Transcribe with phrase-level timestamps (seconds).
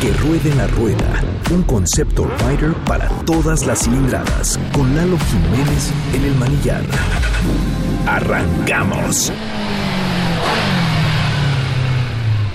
[0.00, 6.24] Que ruede la rueda, un concepto rider para todas las cilindradas, con Lalo Jiménez en
[6.24, 6.82] el manillar.
[8.06, 9.30] ¡Arrancamos!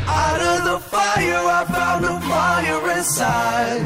[0.07, 3.81] Out of the fire, I found a fire inside.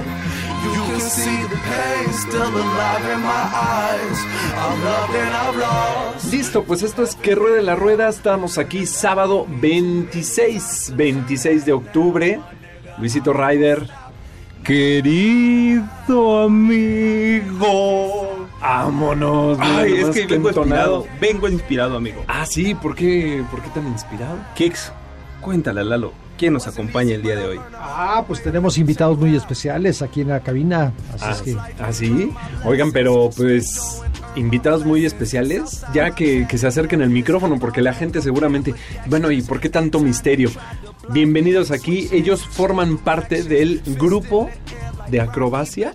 [0.63, 4.19] You can see the pain still alive in my eyes.
[4.55, 6.31] I'm loved and I've lost.
[6.31, 8.07] Listo, pues esto es Que Ruede la Rueda.
[8.07, 12.39] Estamos aquí sábado 26, 26 de octubre.
[12.99, 13.87] Luisito Ryder.
[14.63, 18.47] Querido amigo.
[18.61, 19.57] Vámonos.
[19.61, 20.97] Ay, es que vengo entonado.
[21.05, 21.19] inspirado.
[21.21, 22.23] Vengo inspirado, amigo.
[22.27, 24.37] Ah, sí, ¿por qué, ¿por qué tan inspirado?
[24.55, 24.91] Kix,
[25.41, 26.11] cuéntale, Lalo.
[26.37, 27.59] ¿Quién nos acompaña el día de hoy?
[27.75, 30.93] Ah, pues tenemos invitados muy especiales aquí en la cabina.
[31.13, 31.57] Así Ah, es que.
[31.83, 32.31] ¿ah, sí?
[32.63, 34.01] Oigan, pero pues
[34.35, 38.73] invitados muy especiales, ya que, que se acerquen al micrófono, porque la gente seguramente,
[39.07, 40.49] bueno, ¿y por qué tanto misterio?
[41.11, 44.47] Bienvenidos aquí, ellos forman parte del grupo
[45.09, 45.93] de acrobacia.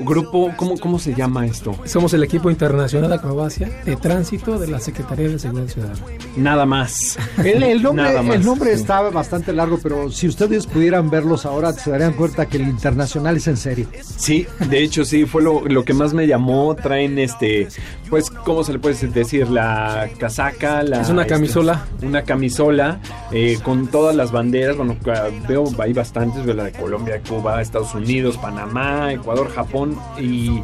[0.00, 1.74] Grupo, ¿cómo, cómo se llama esto?
[1.84, 6.00] Somos el equipo internacional de acrobacia de tránsito de la Secretaría de Seguridad Ciudadana.
[6.36, 7.18] Nada más.
[7.38, 8.80] El, el nombre, Nada más, el nombre sí.
[8.80, 13.36] está bastante largo, pero si ustedes pudieran verlos ahora, se darían cuenta que el internacional
[13.36, 13.88] es en serio.
[14.02, 16.74] Sí, de hecho sí, fue lo, lo que más me llamó.
[16.74, 17.68] Traen este,
[18.08, 19.48] pues, ¿cómo se le puede decir?
[19.48, 21.00] La casaca, la...
[21.00, 21.86] Es una este, camisola.
[22.02, 23.00] una camisola
[23.32, 24.76] eh, con todas las banderas.
[24.76, 24.96] Bueno,
[25.48, 28.09] veo hay bastantes, veo la de Colombia, Cuba, Estados Unidos,
[28.40, 30.62] Panamá, Ecuador, Japón y,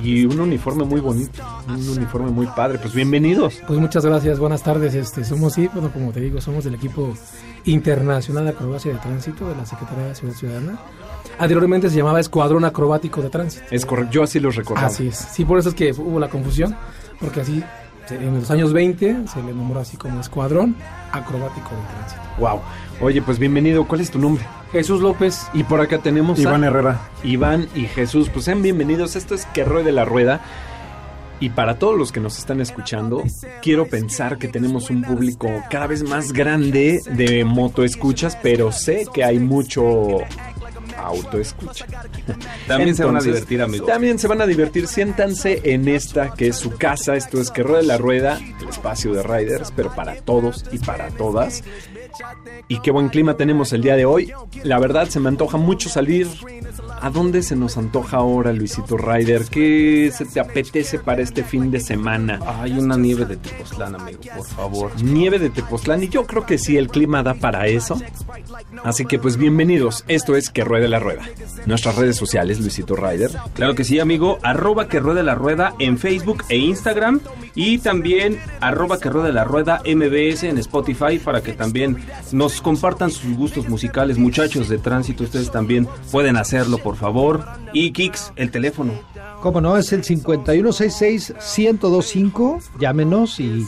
[0.00, 2.78] y un uniforme muy bonito, un uniforme muy padre.
[2.78, 3.60] Pues bienvenidos.
[3.66, 4.94] Pues muchas gracias, buenas tardes.
[4.94, 7.12] Este, somos, sí, bueno, como te digo, somos del equipo
[7.64, 10.78] internacional de acrobacia de tránsito de la Secretaría de Seguridad Ciudadana.
[11.36, 13.64] Anteriormente se llamaba Escuadrón Acrobático de Tránsito.
[13.72, 14.86] Es correcto, yo así los recordaba.
[14.86, 15.16] Así es.
[15.16, 16.76] Sí, por eso es que hubo la confusión,
[17.18, 17.60] porque así
[18.08, 20.76] en los años 20 se le nombró así como Escuadrón
[21.10, 22.22] Acrobático de Tránsito.
[22.38, 22.60] Wow.
[23.00, 23.84] Oye, pues bienvenido.
[23.84, 24.44] ¿Cuál es tu nombre?
[24.74, 27.00] Jesús López, Y por acá tenemos a Herrera.
[27.22, 28.28] Iván y Jesús.
[28.28, 29.14] Pues sean bienvenidos.
[29.14, 30.40] Esto es Que Ruede la Rueda.
[31.38, 33.22] Y para todos los que nos están escuchando,
[33.62, 39.22] quiero pensar que tenemos un público cada vez más grande de motoescuchas, pero sé que
[39.22, 40.18] hay mucho
[40.96, 41.86] autoescucha.
[42.66, 43.86] También se van a Entonces, divertir, amigo.
[43.86, 44.88] También se van a divertir.
[44.88, 47.14] Siéntanse en esta que es su casa.
[47.14, 51.10] Esto es Que Ruede la Rueda, el espacio de Riders, pero para todos y para
[51.10, 51.62] todas.
[52.68, 54.32] Y qué buen clima tenemos el día de hoy.
[54.62, 56.28] La verdad se me antoja mucho salir.
[57.00, 59.44] ¿A dónde se nos antoja ahora, Luisito Ryder?
[59.46, 62.40] ¿Qué se te apetece para este fin de semana?
[62.46, 65.02] Hay una nieve de Tepoztlán, amigo, por favor.
[65.02, 68.00] Nieve de Tepoztlán y yo creo que sí, el clima da para eso.
[68.82, 71.22] Así que pues bienvenidos, esto es Que Ruede la Rueda.
[71.66, 73.30] Nuestras redes sociales, Luisito Ryder.
[73.54, 74.38] Claro que sí, amigo.
[74.42, 77.20] Arroba que ruede la rueda en Facebook e Instagram.
[77.54, 83.10] Y también arroba que ruede la rueda MBS en Spotify para que también nos compartan
[83.10, 84.18] sus gustos musicales.
[84.18, 87.44] Muchachos de tránsito, ustedes también pueden hacerlo, por favor.
[87.72, 88.92] Y Kix, el teléfono.
[89.40, 92.62] Como no, es el 5166-1025.
[92.78, 93.66] Llámenos y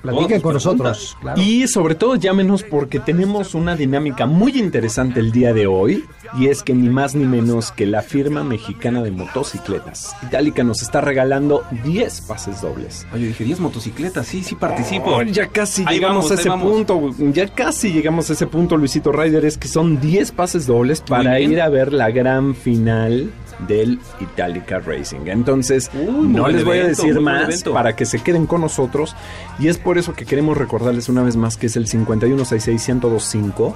[0.00, 1.18] platiquen con nosotros.
[1.20, 1.40] Claro.
[1.40, 6.06] Y sobre todo llámenos porque tenemos una dinámica muy interesante el día de hoy.
[6.38, 10.80] Y es que ni más ni menos que la firma mexicana de motocicletas, Itálica, nos
[10.80, 13.06] está regalando 10 pases dobles.
[13.12, 15.10] Oye, dije 10 motocicletas, sí, sí participo.
[15.10, 17.10] Oh, ya casi Ahí llegamos vamos, a ese punto.
[17.32, 19.44] Ya casi llegamos a ese punto, Luisito Ryder.
[19.44, 23.30] Es que son 10 pases dobles para ir a ver la gran final
[23.68, 25.26] del Itálica Racing.
[25.26, 29.14] Entonces, Uy, no les voy a decir más para que se queden con nosotros.
[29.58, 33.74] Y es por eso que queremos recordarles una vez más que es el 51661025.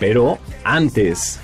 [0.00, 1.38] Pero antes,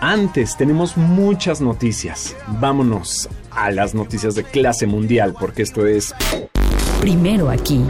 [0.00, 2.36] antes tenemos muchas noticias.
[2.60, 6.14] Vámonos a las noticias de clase mundial, porque esto es
[7.00, 7.84] Primero aquí.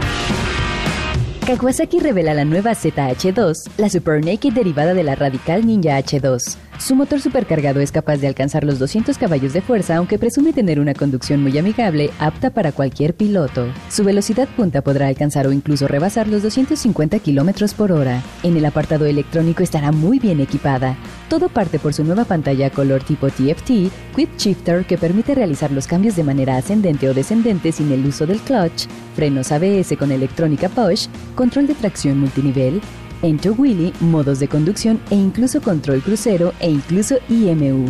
[1.55, 6.66] Kawasaki revela la nueva ZH2, la Super Naked derivada de la Radical Ninja H2.
[6.79, 10.79] Su motor supercargado es capaz de alcanzar los 200 caballos de fuerza, aunque presume tener
[10.79, 13.65] una conducción muy amigable, apta para cualquier piloto.
[13.89, 18.21] Su velocidad punta podrá alcanzar o incluso rebasar los 250 kilómetros por hora.
[18.43, 20.95] En el apartado electrónico estará muy bien equipada.
[21.29, 25.87] Todo parte por su nueva pantalla color tipo TFT, Quick Shifter, que permite realizar los
[25.87, 28.85] cambios de manera ascendente o descendente sin el uso del clutch,
[29.15, 32.81] frenos ABS con electrónica push, control de tracción multinivel,
[33.21, 37.85] Enter Wheelie, modos de conducción e incluso control crucero e incluso IMU.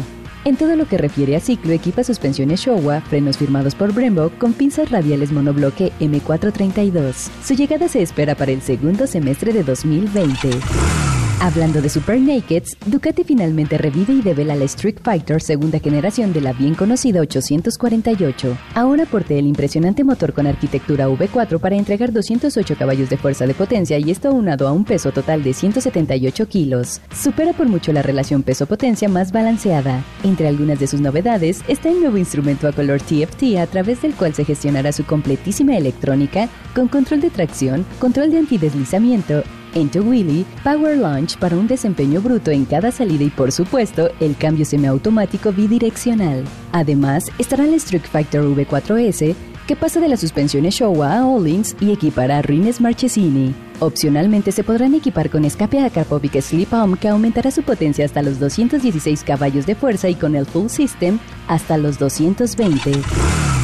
[0.45, 4.53] En todo lo que refiere a ciclo, equipa suspensiones Showa, frenos firmados por Brembo con
[4.53, 7.29] pinzas radiales monobloque M432.
[7.43, 11.06] Su llegada se espera para el segundo semestre de 2020.
[11.39, 16.41] Hablando de Super Nakeds, Ducati finalmente revive y devela la Street Fighter segunda generación de
[16.41, 18.57] la bien conocida 848.
[18.73, 23.53] Ahora porte el impresionante motor con arquitectura V4 para entregar 208 caballos de fuerza de
[23.53, 27.01] potencia y esto aunado a un peso total de 178 kilos.
[27.15, 30.03] Supera por mucho la relación peso-potencia más balanceada.
[30.23, 34.15] Entre algunas de sus novedades está el nuevo instrumento a color TFT a través del
[34.15, 39.43] cual se gestionará su completísima electrónica con control de tracción, control de antideslizamiento
[39.77, 44.35] Enter Wheelie, Power Launch para un desempeño bruto en cada salida y por supuesto el
[44.35, 46.43] cambio semiautomático bidireccional.
[46.71, 49.35] Además estará el Street Fighter V4S
[49.67, 53.53] que pasa de las suspensiones Showa a Allings y equipará rines Marchesini.
[53.79, 58.23] Opcionalmente se podrán equipar con escape a Karpovic Slip Home que aumentará su potencia hasta
[58.23, 62.91] los 216 caballos de fuerza y con el Full System hasta los 220.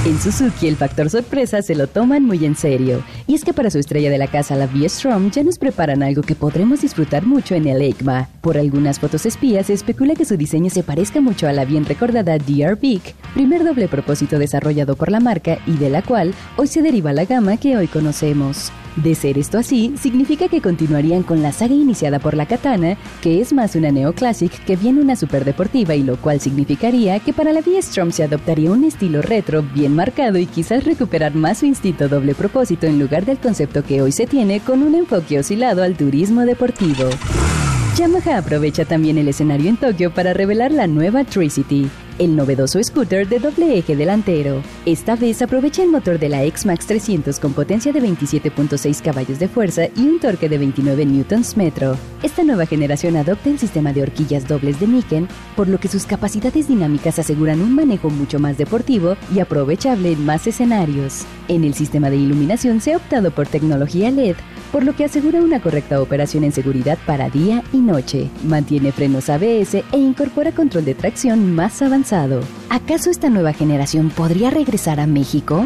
[0.05, 3.01] En Suzuki el factor sorpresa se lo toman muy en serio.
[3.25, 6.21] Y es que para su estrella de la casa, la V-Strom, ya nos preparan algo
[6.21, 8.27] que podremos disfrutar mucho en el EICMA.
[8.41, 11.85] Por algunas fotos espías se especula que su diseño se parezca mucho a la bien
[11.85, 13.01] recordada DR Big,
[13.33, 17.25] primer doble propósito desarrollado por la marca y de la cual hoy se deriva la
[17.25, 18.71] gama que hoy conocemos.
[18.95, 23.41] De ser esto así, significa que continuarían con la saga iniciada por la Katana, que
[23.41, 27.61] es más una neoclassic que viene una superdeportiva y lo cual significaría que para la
[27.61, 32.35] V-Strom se adoptaría un estilo retro bien marcado y quizás recuperar más su instinto doble
[32.35, 36.41] propósito en lugar del concepto que hoy se tiene con un enfoque oscilado al turismo
[36.41, 37.09] deportivo.
[37.97, 41.89] Yamaha aprovecha también el escenario en Tokio para revelar la nueva Tricity,
[42.19, 44.61] el novedoso scooter de doble eje delantero.
[44.85, 49.47] Esta vez aprovecha el motor de la X-Max 300 con potencia de 27.6 caballos de
[49.47, 51.97] fuerza y un torque de 29 newtons metro.
[52.21, 56.05] Esta nueva generación adopta el sistema de horquillas dobles de Niken, por lo que sus
[56.05, 61.25] capacidades dinámicas aseguran un manejo mucho más deportivo y aprovechable en más escenarios.
[61.47, 64.35] En el sistema de iluminación se ha optado por tecnología LED,
[64.71, 68.29] por lo que asegura una correcta operación en seguridad para día y noche.
[68.43, 72.02] Mantiene frenos ABS e incorpora control de tracción más avanzado.
[72.69, 75.65] ¿Acaso esta nueva generación podría regresar a México?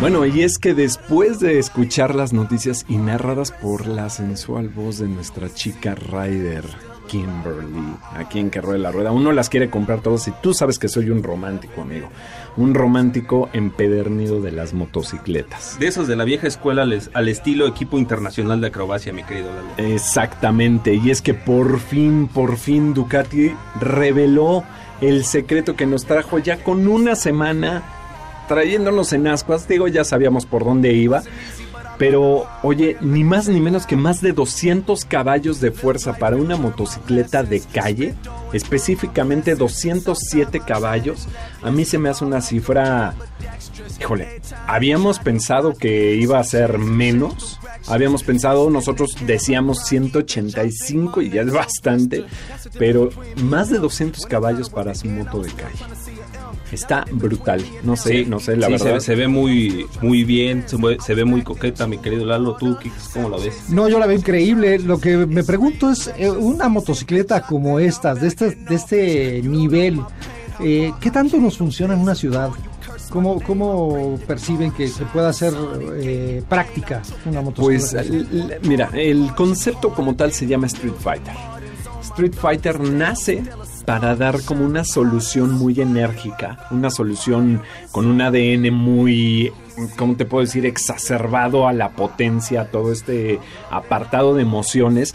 [0.00, 4.98] Bueno, y es que después de escuchar las noticias y narradas por la sensual voz
[4.98, 6.64] de nuestra chica Ryder,
[7.06, 10.78] Kimberly, aquí en Que Rueda la Rueda, uno las quiere comprar todas y tú sabes
[10.78, 12.08] que soy un romántico, amigo.
[12.56, 15.76] Un romántico empedernido de las motocicletas.
[15.78, 19.50] De esos de la vieja escuela les- al estilo equipo internacional de acrobacia, mi querido
[19.52, 19.94] Lalo.
[19.94, 24.64] Exactamente, y es que por fin, por fin Ducati reveló
[25.00, 27.82] el secreto que nos trajo ya con una semana
[28.48, 29.68] trayéndonos en ascuas.
[29.68, 31.22] Digo, ya sabíamos por dónde iba.
[31.98, 36.56] Pero, oye, ni más ni menos que más de 200 caballos de fuerza para una
[36.56, 38.14] motocicleta de calle,
[38.54, 41.28] específicamente 207 caballos,
[41.62, 43.14] a mí se me hace una cifra...
[44.00, 51.42] Híjole, habíamos pensado que iba a ser menos, habíamos pensado, nosotros decíamos 185 y ya
[51.42, 52.24] es bastante,
[52.78, 53.10] pero
[53.44, 55.78] más de 200 caballos para su moto de calle.
[56.72, 58.94] Está brutal, no sé, no sé, la Sí, se verdad.
[58.94, 62.54] ve- Se, ve muy, muy bien, se ve, se ve muy coqueta, mi querido Lalo.
[62.54, 62.76] ¿Tú
[63.12, 63.64] cómo la ves?
[63.70, 64.78] No, yo la veo increíble.
[64.78, 70.00] Lo que me pregunto es, eh, una motocicleta como estas, de este, de este nivel,
[70.60, 72.50] eh, ¿qué tanto nos funciona en una ciudad?
[73.10, 75.52] ¿Cómo, cómo perciben que se pueda hacer
[75.96, 78.02] eh, práctica una Pues motocicleta?
[78.30, 81.34] l- l- mira, el concepto como tal se llama Street Fighter.
[82.02, 83.42] Street Fighter nace
[83.84, 89.52] para dar como una solución muy enérgica, una solución con un ADN muy,
[89.96, 93.40] ¿cómo te puedo decir?, exacerbado a la potencia, todo este
[93.70, 95.14] apartado de emociones.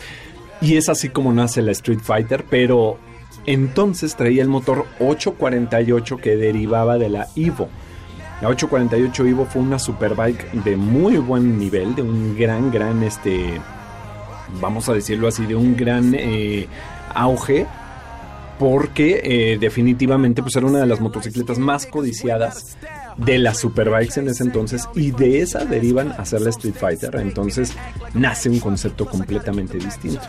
[0.62, 2.98] Y es así como nace la Street Fighter, pero
[3.46, 7.70] entonces traía el motor 848 que derivaba de la Evo.
[8.42, 13.60] La 848 Evo fue una superbike de muy buen nivel, de un gran, gran, este,
[14.60, 16.68] vamos a decirlo así, de un gran eh,
[17.14, 17.66] auge,
[18.60, 22.78] porque eh, definitivamente pues era una de las motocicletas más codiciadas
[23.18, 27.16] de las superbikes en ese entonces y de esa derivan a ser la Street Fighter,
[27.16, 27.74] entonces
[28.14, 30.22] nace un concepto completamente distinto.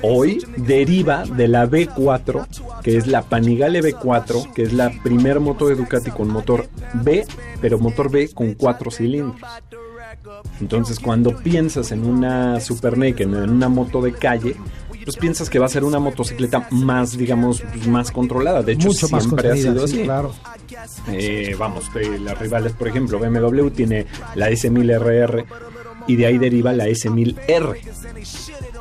[0.00, 2.46] Hoy deriva de la B4,
[2.82, 7.24] que es la Panigale B4, que es la primer moto de Ducati con motor B,
[7.60, 9.40] pero motor B con cuatro cilindros.
[10.60, 14.56] Entonces, cuando piensas en una Super Naked, en una moto de calle,
[15.04, 18.62] pues piensas que va a ser una motocicleta más, digamos, pues, más controlada.
[18.62, 20.04] De hecho, Mucho más siempre ha sido sí, así.
[20.04, 20.32] claro.
[21.08, 25.44] Eh, vamos, eh, las rivales, por ejemplo, BMW tiene la S1000RR
[26.06, 27.78] y de ahí deriva la S1000R.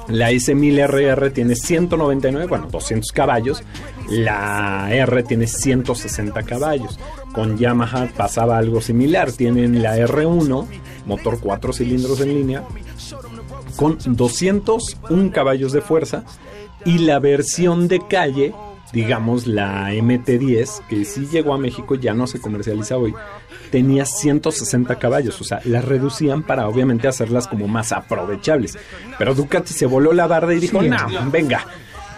[0.08, 3.64] La S1000RR tiene 199, bueno, 200 caballos.
[4.10, 7.00] La R tiene 160 caballos.
[7.34, 9.32] Con Yamaha pasaba algo similar.
[9.32, 10.68] Tienen la R1,
[11.06, 12.64] motor 4 cilindros en línea,
[13.76, 16.24] con 201 caballos de fuerza
[16.86, 18.54] y la versión de calle,
[18.92, 23.14] digamos la MT10, que sí llegó a México, ya no se comercializa hoy,
[23.72, 28.78] tenía 160 caballos, o sea, las reducían para obviamente hacerlas como más aprovechables.
[29.18, 30.98] Pero Ducati se voló la barda y dijo, no,
[31.32, 31.66] venga.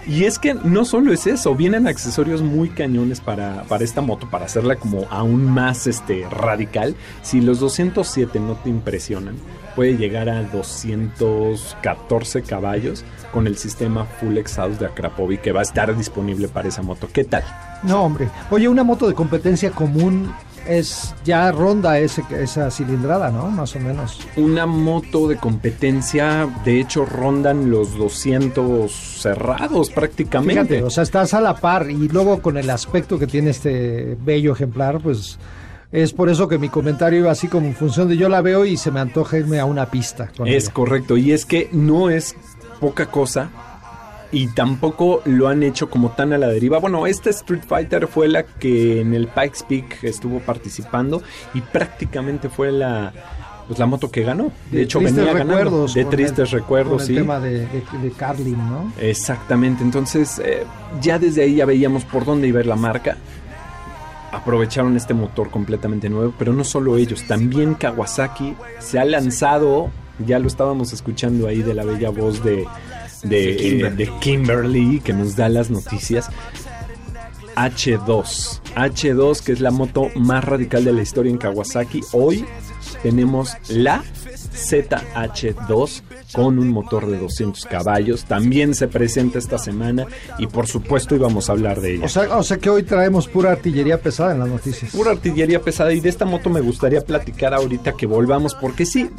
[0.05, 4.29] Y es que no solo es eso, vienen accesorios muy cañones para, para esta moto,
[4.29, 6.95] para hacerla como aún más este, radical.
[7.21, 9.37] Si los 207 no te impresionan,
[9.77, 15.63] puede llegar a 214 caballos con el sistema Full Exhaust de Akrapovic que va a
[15.63, 17.07] estar disponible para esa moto.
[17.11, 17.43] ¿Qué tal?
[17.83, 18.27] No, hombre.
[18.51, 20.33] Oye, una moto de competencia común
[20.67, 23.49] es ya ronda ese, esa cilindrada, ¿no?
[23.49, 24.19] Más o menos.
[24.37, 30.63] Una moto de competencia, de hecho, rondan los 200 cerrados prácticamente.
[30.63, 34.17] Fíjate, o sea, estás a la par y luego con el aspecto que tiene este
[34.21, 35.37] bello ejemplar, pues
[35.91, 38.65] es por eso que mi comentario iba así como en función de yo la veo
[38.65, 40.31] y se me antoja irme a una pista.
[40.45, 42.35] es correcto, y es que no es
[42.79, 43.49] poca cosa
[44.33, 46.79] y tampoco lo han hecho como tan a la deriva.
[46.79, 51.21] Bueno, esta Street Fighter fue la que en el Pikes Peak estuvo participando
[51.53, 53.13] y prácticamente fue la
[53.67, 54.51] pues la moto que ganó.
[54.71, 55.87] De, hecho, venía ganando.
[55.87, 58.91] De tristes recuerdos, el tema de, de, Carlin, ¿no?
[58.99, 59.83] Exactamente.
[59.83, 60.65] Entonces, eh,
[60.99, 63.17] ya desde ahí ya veíamos por dónde iba a ir la marca.
[64.31, 69.91] Aprovecharon este motor completamente nuevo, pero no solo ellos, también Kawasaki se ha lanzado,
[70.25, 72.65] ya lo estábamos escuchando ahí de la bella voz de,
[73.23, 74.99] de, Kimberly.
[74.99, 76.29] que nos da las noticias.
[77.55, 78.61] H2.
[78.75, 82.01] H2, que es la moto más radical de la historia en Kawasaki.
[82.11, 82.45] Hoy
[83.03, 84.03] tenemos la
[84.53, 86.01] ZH2
[86.33, 88.25] con un motor de 200 caballos.
[88.25, 90.05] También se presenta esta semana
[90.37, 92.05] y por supuesto íbamos a hablar de ella.
[92.05, 94.91] O sea, o sea que hoy traemos pura artillería pesada en las noticias.
[94.91, 99.09] Pura artillería pesada y de esta moto me gustaría platicar ahorita que volvamos porque sí,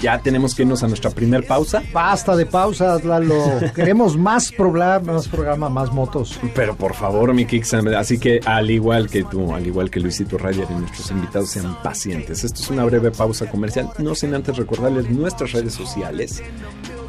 [0.00, 1.82] ya tenemos que irnos a nuestra primer pausa.
[1.92, 3.34] Basta de pausas, Lalo.
[3.74, 6.38] Queremos más programa, más programa, más motos.
[6.54, 10.38] Pero por favor, mi Kix, así que al igual que tú, al igual que Luisito
[10.38, 12.44] Ryder y nuestros invitados sean pacientes.
[12.44, 16.42] Esto es una breve pausa comercial, no sin antes recordarles nuestras redes sociales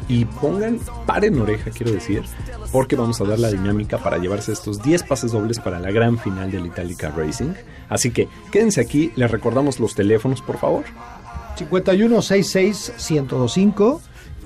[0.08, 2.22] y pongan, paren oreja, quiero decir,
[2.72, 6.18] porque vamos a dar la dinámica para llevarse estos 10 pases dobles para la gran
[6.18, 7.54] final del Italica Racing.
[7.88, 10.84] Así que quédense aquí, les recordamos los teléfonos, por favor.
[11.56, 14.00] 5166-1025.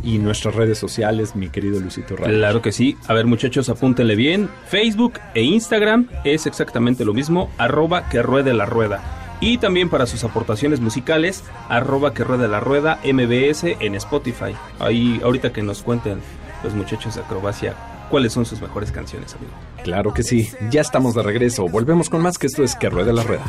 [0.05, 2.33] Y nuestras redes sociales, mi querido Lucito Ramos.
[2.33, 2.97] Claro que sí.
[3.09, 4.49] A ver, muchachos, apúntenle bien.
[4.69, 9.28] Facebook e Instagram es exactamente lo mismo, arroba que ruede la rueda.
[9.41, 14.55] Y también para sus aportaciones musicales, arroba que ruede la rueda MBS en Spotify.
[14.81, 16.21] Ahí, ahorita que nos cuenten
[16.65, 17.75] los muchachos de Acrobacia,
[18.11, 19.53] cuáles son sus mejores canciones, amigo.
[19.85, 20.51] Claro que sí.
[20.71, 21.69] Ya estamos de regreso.
[21.69, 23.45] Volvemos con más que esto es Que la rueda.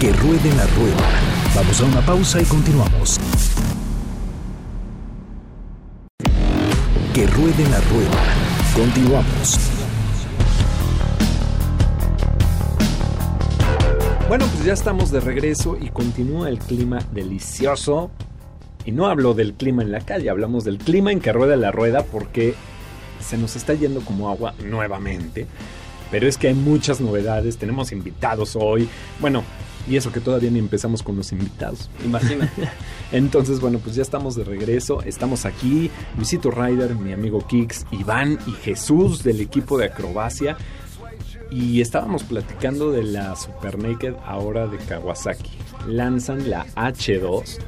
[0.00, 0.96] Que ruede la rueda.
[1.56, 3.18] Vamos a una pausa y continuamos.
[7.12, 8.34] Que ruede la rueda.
[8.74, 9.73] Continuamos.
[14.36, 18.10] Bueno, pues ya estamos de regreso y continúa el clima delicioso.
[18.84, 21.70] Y no hablo del clima en la calle, hablamos del clima en que rueda la
[21.70, 22.54] rueda porque
[23.20, 25.46] se nos está yendo como agua nuevamente.
[26.10, 28.88] Pero es que hay muchas novedades, tenemos invitados hoy.
[29.20, 29.44] Bueno,
[29.88, 31.88] y eso que todavía ni empezamos con los invitados.
[32.04, 32.52] Imagina.
[33.12, 35.00] Entonces, bueno, pues ya estamos de regreso.
[35.02, 35.92] Estamos aquí.
[36.16, 40.56] Luisito Ryder, mi amigo Kix, Iván y Jesús del equipo de acrobacia.
[41.50, 45.50] Y estábamos platicando de la Super Naked ahora de Kawasaki.
[45.86, 47.58] Lanzan la H2.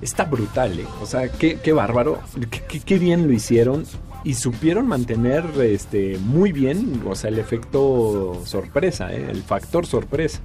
[0.00, 0.86] Está brutal, ¿eh?
[1.02, 2.20] O sea, qué, qué bárbaro.
[2.50, 3.84] Qué, qué, bien lo hicieron.
[4.24, 9.28] Y supieron mantener este, muy bien, o sea, el efecto sorpresa, ¿eh?
[9.30, 10.40] el factor sorpresa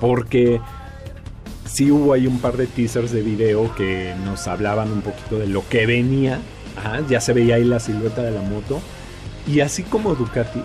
[0.00, 0.60] porque
[1.66, 5.46] sí hubo ahí un par de teasers de video que nos hablaban un poquito de
[5.46, 6.40] lo que venía.
[7.08, 8.80] ya se veía ahí la silueta de la moto.
[9.46, 10.62] Y así como Ducati,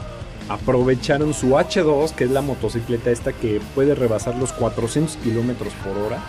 [0.49, 5.97] aprovecharon su H2, que es la motocicleta esta que puede rebasar los 400 kilómetros por
[5.97, 6.19] hora,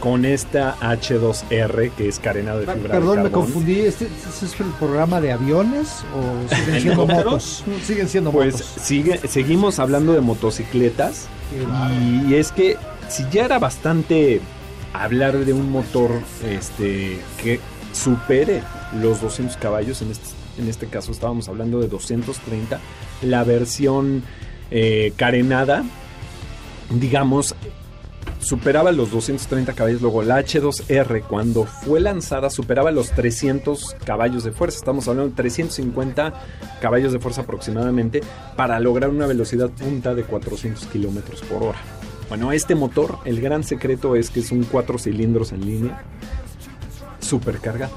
[0.00, 3.80] con esta H2R, que es carenado de fibra Perdón, me confundí.
[3.80, 7.64] ¿Este, ¿Este, es el programa de aviones o siguen siendo motos?
[7.84, 8.72] Siguen siendo pues motos.
[8.80, 11.28] Sigue, seguimos hablando de motocicletas.
[12.28, 12.76] Y, es que
[13.08, 14.40] si ya era bastante
[14.92, 16.10] hablar de un motor
[16.44, 17.60] este, que
[17.92, 18.62] supere
[19.00, 22.80] los 200 caballos, en este, en este caso estábamos hablando de 230,
[23.22, 24.22] la versión
[24.70, 25.84] eh, carenada,
[26.90, 27.54] digamos,
[28.38, 30.00] superaba los 230 caballos.
[30.00, 34.78] Luego la H2R cuando fue lanzada superaba los 300 caballos de fuerza.
[34.78, 36.32] Estamos hablando de 350
[36.80, 38.20] caballos de fuerza aproximadamente
[38.56, 41.78] para lograr una velocidad punta de 400 kilómetros por hora.
[42.28, 46.02] Bueno, este motor, el gran secreto es que es un 4 cilindros en línea,
[47.20, 47.88] supercarga.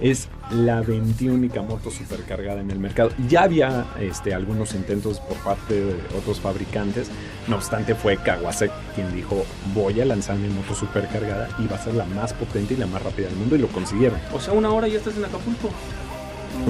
[0.00, 3.10] Es la 21 moto supercargada en el mercado.
[3.28, 7.10] Ya había este, algunos intentos por parte de otros fabricantes,
[7.48, 11.82] no obstante fue Kawasaki quien dijo voy a lanzar mi moto supercargada y va a
[11.82, 14.18] ser la más potente y la más rápida del mundo y lo consiguieron.
[14.32, 15.70] O sea, una hora ya estás en Acapulco.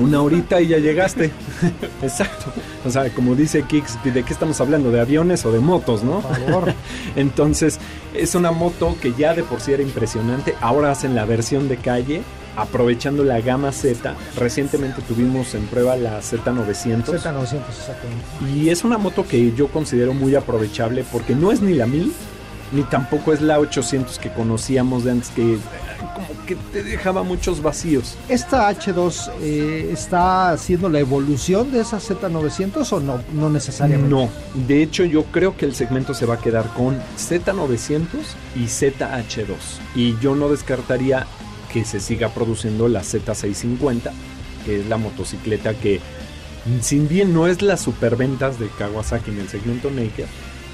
[0.00, 1.30] Una horita y ya llegaste.
[2.02, 2.46] Exacto.
[2.84, 4.90] O sea, como dice Kix, ¿de qué estamos hablando?
[4.90, 6.20] ¿De aviones o de motos, no?
[6.20, 6.74] Por favor.
[7.16, 7.78] Entonces,
[8.12, 10.54] es una moto que ya de por sí era impresionante.
[10.60, 12.22] Ahora hacen la versión de calle,
[12.56, 14.14] aprovechando la gama Z.
[14.36, 17.04] Recientemente tuvimos en prueba la Z900.
[17.04, 18.52] Z900, exactamente.
[18.54, 22.12] Y es una moto que yo considero muy aprovechable porque no es ni la 1000
[22.72, 25.58] ni tampoco es la 800 que conocíamos de antes que eh,
[25.98, 28.16] como que te dejaba muchos vacíos.
[28.28, 34.10] ¿Esta H2 eh, está haciendo la evolución de esa Z900 o no, no necesariamente?
[34.10, 34.28] No,
[34.66, 38.06] de hecho yo creo que el segmento se va a quedar con Z900
[38.56, 39.56] y ZH2
[39.94, 41.26] y yo no descartaría
[41.74, 44.10] que se siga produciendo la Z650
[44.64, 46.00] que es la motocicleta que
[46.80, 50.24] sin bien no es la superventas de Kawasaki en el segmento Naked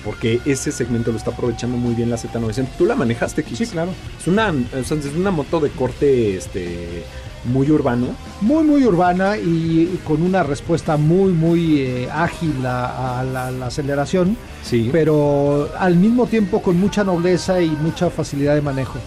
[0.05, 2.69] porque ese segmento lo está aprovechando muy bien la Z900.
[2.79, 3.59] Tú la manejaste, Kix?
[3.59, 3.91] Sí, claro.
[4.19, 7.03] Es una, o sea, es una moto de corte este,
[7.45, 8.07] muy urbano.
[8.41, 13.51] Muy, muy urbana y con una respuesta muy, muy eh, ágil a, a la, a
[13.51, 14.89] la aceleración, Sí.
[14.91, 18.99] pero al mismo tiempo con mucha nobleza y mucha facilidad de manejo.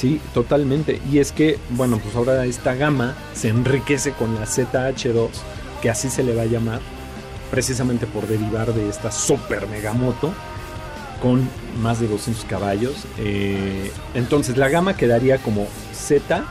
[0.00, 0.98] Sí, totalmente.
[1.12, 5.28] Y es que, bueno, pues ahora esta gama se enriquece con la ZH2,
[5.82, 6.80] que así se le va a llamar,
[7.50, 10.32] precisamente por derivar de esta super megamoto
[11.20, 11.46] con
[11.82, 13.04] más de 200 caballos.
[13.18, 16.46] Eh, entonces la gama quedaría como Z,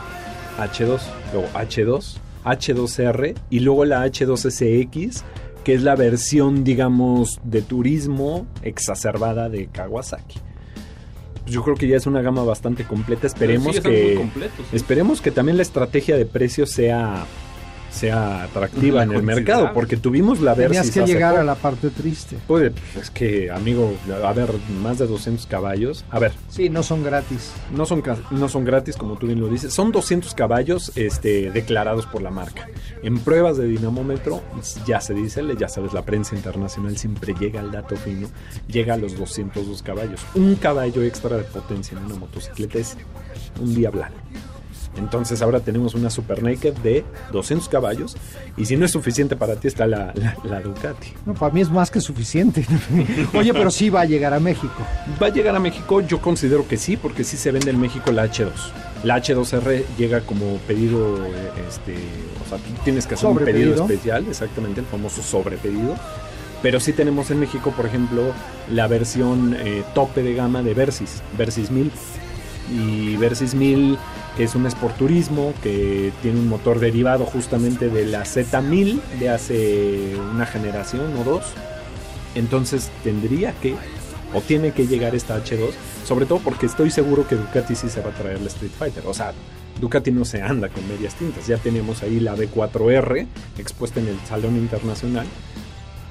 [0.56, 1.00] H2,
[1.32, 5.22] luego H2, H2R y luego la H2SX,
[5.64, 10.38] que es la versión, digamos, de turismo exacerbada de Kawasaki.
[11.46, 13.26] Yo creo que ya es una gama bastante completa.
[13.26, 14.62] Esperemos Sí, que sí.
[14.76, 17.24] esperemos que también la estrategia de precios sea
[17.90, 21.90] sea atractiva en el mercado, porque tuvimos la Tenías Versys que llegar a la parte
[21.90, 22.36] triste.
[22.46, 23.92] Pues, es que, amigo,
[24.24, 24.50] a ver,
[24.82, 26.04] más de 200 caballos.
[26.10, 27.52] A ver, Sí, no son gratis.
[27.74, 29.72] no son, no son gratis, como tú bien lo dices.
[29.72, 32.68] Son 200 caballos este, declarados por la marca.
[33.02, 34.42] En pruebas de dinamómetro,
[34.86, 38.28] ya se dice, ya sabes, la prensa internacional siempre llega al dato fino,
[38.68, 40.20] llega a los 202 caballos.
[40.34, 42.96] Un caballo extra de potencia en una motocicleta es
[43.60, 44.12] un diablal.
[44.96, 48.16] Entonces ahora tenemos una Super Naked de 200 caballos
[48.56, 51.12] y si no es suficiente para ti está la, la- la Ducati.
[51.26, 52.64] No, para mí es más que suficiente.
[53.34, 54.74] Oye, pero sí va a llegar a México.
[55.22, 56.00] ¿Va a llegar a México?
[56.00, 58.50] Yo considero que sí, porque sí se vende en México la H2.
[59.04, 61.30] La H2R llega como pedido, eh,
[61.68, 61.94] este,
[62.44, 65.94] o sea, tú tienes que hacer un pedido especial, exactamente, el famoso sobrepedido.
[66.62, 68.22] Pero sí tenemos en México, por ejemplo,
[68.70, 71.90] la versión eh, tope de gama de Versys, Versys 1000.
[72.72, 73.98] Y Versys 1000, que
[74.42, 80.46] es un Sporturismo, que tiene un motor derivado justamente de la Z1000 de hace una
[80.46, 81.44] generación o dos.
[82.34, 83.74] Entonces tendría que,
[84.32, 85.70] o tiene que llegar esta H2,
[86.06, 89.04] sobre todo porque estoy seguro que Ducati sí se va a traer la Street Fighter.
[89.06, 89.32] O sea,
[89.80, 91.46] Ducati no se anda con medias tintas.
[91.46, 93.26] Ya tenemos ahí la B4R
[93.58, 95.26] expuesta en el Salón Internacional.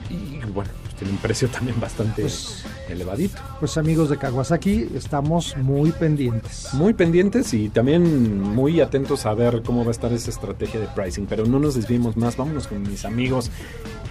[0.10, 3.40] Y bueno, pues tiene un precio también bastante Pues- elevadito.
[3.60, 6.70] Pues amigos de Kawasaki, estamos muy pendientes.
[6.74, 10.88] Muy pendientes y también muy atentos a ver cómo va a estar esa estrategia de
[10.88, 11.26] pricing.
[11.28, 13.52] Pero no nos desviemos más, vámonos con mis amigos.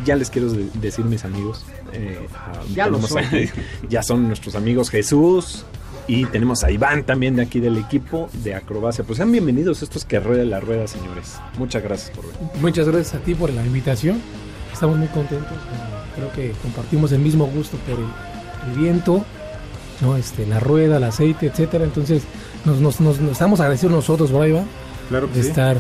[0.05, 1.65] Ya les quiero de- decir mis amigos.
[1.93, 2.19] eh,
[2.75, 3.23] Ya lo son.
[3.89, 5.65] ya son nuestros amigos Jesús.
[6.11, 9.05] Y tenemos a Iván también de aquí del equipo de Acrobacia.
[9.05, 11.35] Pues sean bienvenidos estos que ruedan la rueda, señores.
[11.59, 12.39] Muchas gracias por venir.
[12.63, 14.19] Muchas gracias a ti por la invitación.
[14.73, 15.53] Estamos muy contentos.
[16.17, 18.07] Creo que compartimos el mismo gusto por el,
[18.67, 19.25] el viento,
[20.01, 20.17] ¿no?
[20.17, 21.85] este, la rueda, el aceite, etcétera.
[21.85, 22.23] Entonces,
[22.65, 24.63] nos, nos, nos- nos estamos agradecidos nosotros, Braiva,
[25.09, 25.77] Claro de estar,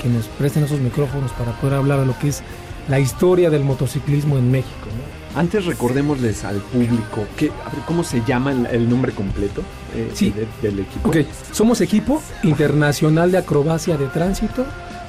[0.00, 2.42] que nos presten esos micrófonos para poder hablar de lo que es
[2.88, 4.86] la historia del motociclismo en México.
[4.86, 5.40] ¿no?
[5.40, 9.62] Antes recordémosles al público que, a ver, ¿cómo se llama el, el nombre completo
[9.94, 10.30] eh, Sí.
[10.30, 11.08] de- del equipo?
[11.08, 11.16] Ok,
[11.52, 14.64] somos equipo internacional de acrobacia de tránsito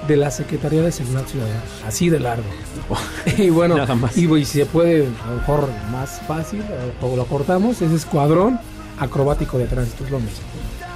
[0.08, 2.44] de la Secretaría de Seguridad Ciudadana, así de largo.
[3.38, 4.18] y bueno, Nada más.
[4.18, 6.64] y, y si se puede, a lo mejor más fácil,
[7.02, 8.60] o lo cortamos, es Escuadrón
[9.00, 10.46] Acrobático de Tránsito, es lo mismo.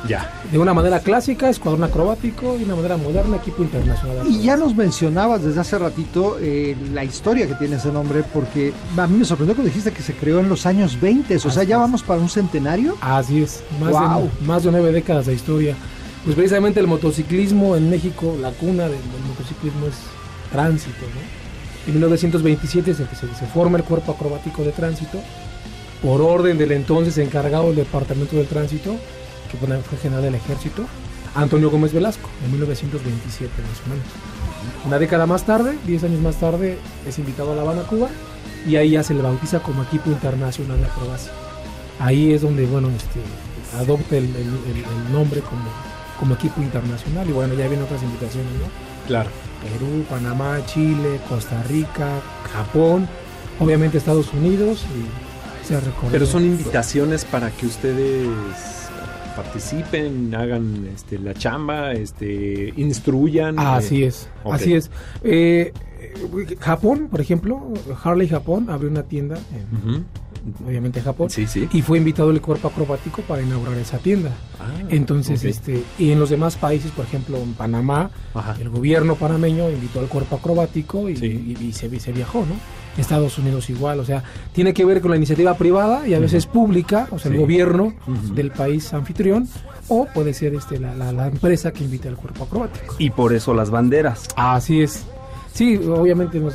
[0.07, 0.31] Ya.
[0.51, 4.25] De una manera clásica, Escuadrón Acrobático, y de una manera moderna, Equipo Internacional.
[4.27, 8.71] Y ya nos mencionabas desde hace ratito eh, la historia que tiene ese nombre, porque
[8.95, 11.63] a mí me sorprendió cuando dijiste que se creó en los años 20, o sea,
[11.63, 11.81] ya es.
[11.81, 12.95] vamos para un centenario.
[13.01, 14.23] Así es, más, Guau.
[14.23, 15.75] de, más de nueve décadas de historia.
[16.23, 19.95] Pues precisamente el motociclismo en México, la cuna del, motociclismo es
[20.51, 21.01] tránsito.
[21.01, 21.87] ¿no?
[21.87, 25.19] En 1927 se, se- se forma el Cuerpo Acrobático de Tránsito
[26.01, 28.95] por orden del entonces encargado del Departamento del Tránsito,
[29.51, 30.85] que fue general del Ejército,
[31.35, 34.05] Antonio Gómez Velasco, en 1927 más o menos.
[34.85, 36.77] Una década más tarde, 10 años más tarde,
[37.07, 38.09] es invitado a La Habana, Cuba,
[38.67, 41.31] y ahí ya se le bautiza como equipo internacional de acrobacia.
[41.99, 43.19] Ahí es donde, bueno, este,
[43.77, 44.27] adopta el
[45.11, 45.63] nombre como,
[46.19, 48.67] como equipo internacional, y bueno, ya vienen otras invitaciones, ¿no?
[49.07, 49.29] Claro.
[49.61, 52.21] Perú, Panamá, Chile, Costa Rica,
[52.53, 53.07] Japón,
[53.59, 56.11] obviamente Estados Unidos y se ha recorrido.
[56.11, 58.27] Pero son invitaciones para que ustedes
[59.35, 63.57] participen, hagan este, la chamba, este, instruyan.
[63.59, 64.53] Así eh, es, ok.
[64.53, 64.91] así es.
[65.23, 70.05] Eh, eh, Japón, por ejemplo, Harley Japón abrió una tienda, en.
[70.65, 71.67] Obviamente Japón, Sí, sí.
[71.71, 74.31] y fue invitado el cuerpo acrobático para inaugurar esa tienda.
[74.59, 78.55] Ah, Entonces, este, y en los demás países, por ejemplo, en Panamá, Ajá.
[78.59, 81.55] el gobierno panameño invitó al cuerpo acrobático y, Sí.
[81.59, 82.55] y- y se, y se viajó, ¿no?
[82.97, 86.45] Estados Unidos igual, o sea, tiene que ver con la iniciativa privada y a veces
[86.45, 87.93] pública, o sea, el gobierno
[88.33, 89.47] del país anfitrión,
[89.87, 92.95] o puede ser este la, la- la empresa que invita al cuerpo acrobático.
[92.99, 94.27] Y por eso las banderas.
[94.35, 95.03] Así es.
[95.53, 96.53] Sí, obviamente nos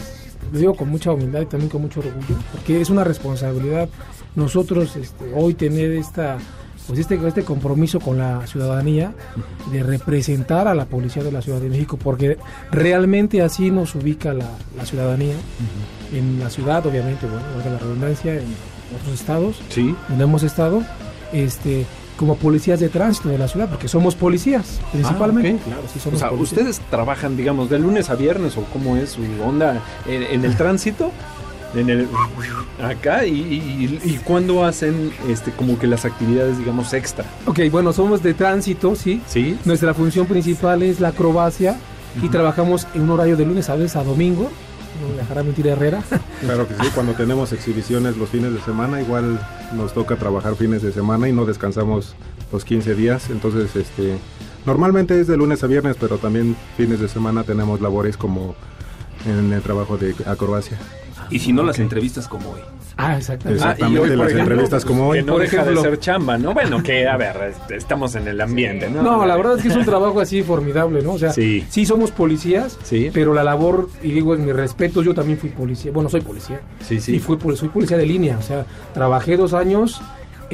[0.55, 3.89] lo digo con mucha humildad y también con mucho orgullo, porque es una responsabilidad
[4.37, 6.39] nosotros este, hoy tener esta
[6.87, 9.15] pues este, este compromiso con la ciudadanía
[9.73, 12.37] de representar a la policía de la Ciudad de México, porque
[12.71, 15.35] realmente así nos ubica la, la ciudadanía
[16.13, 18.45] en la ciudad, obviamente, bueno, la redundancia, en
[19.01, 19.95] otros estados Sí.
[20.09, 20.83] donde hemos estado,
[21.33, 25.51] este, como policías de tránsito de la ciudad, porque somos policías, principalmente.
[25.51, 25.83] Ah, ok, claro.
[25.93, 26.53] Sí, O somos sea, policías.
[26.59, 30.57] ustedes trabajan, digamos, de lunes a viernes o cómo es su onda en, en el
[30.57, 31.11] tránsito,
[31.75, 32.09] en el
[32.83, 37.25] acá y, y, y cuándo hacen este como que las actividades, digamos, extra.
[37.47, 39.21] Ok, bueno, somos de tránsito, sí.
[39.27, 39.59] Sí.
[39.65, 41.77] Nuestra función principal es la acrobacia
[42.23, 44.51] y trabajamos en un horario de lunes a veces a domingo.
[45.01, 46.03] No me mentir Herrera.
[46.41, 49.41] Claro que sí, cuando tenemos exhibiciones los fines de semana, igual
[49.73, 52.15] nos toca trabajar fines de semana y no descansamos
[52.53, 53.31] los 15 días.
[53.31, 54.19] Entonces, este,
[54.67, 58.55] normalmente es de lunes a viernes, pero también fines de semana tenemos labores como
[59.27, 60.79] en el trabajo de acrobacia.
[61.31, 62.61] Y si no, las entrevistas como hoy.
[62.97, 63.61] Ah, exactamente.
[63.65, 65.19] Exactamente, por las ejemplo, entrevistas como hoy.
[65.19, 65.83] Que no Por deja ejemplo.
[65.83, 66.55] de ser chamba, ¿no?
[66.55, 69.03] Bueno, que a ver, estamos en el ambiente, ¿no?
[69.03, 71.15] No, la verdad es que es un trabajo así formidable, ¿no?
[71.15, 71.65] O sea, Sí.
[71.69, 73.11] sí, somos policías, Sí.
[73.13, 76.61] pero la labor, y digo en mi respeto, yo también fui policía, bueno, soy policía,
[76.87, 77.17] Sí, sí.
[77.17, 80.01] y fui, pol- soy policía de línea, o sea, trabajé dos años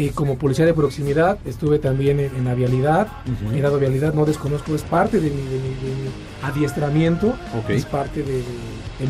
[0.07, 3.09] eh, como policía de proximidad, estuve también en, en la vialidad,
[3.55, 6.11] he dado vialidad, no desconozco, es parte de mi, de mi- de mi
[6.43, 7.35] adiestramiento,
[7.69, 8.43] es parte de,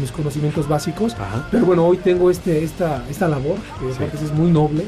[0.01, 1.47] mis conocimientos básicos, Ajá.
[1.51, 4.25] pero bueno, hoy tengo este, esta, esta labor, que Sí.
[4.25, 4.85] es muy noble,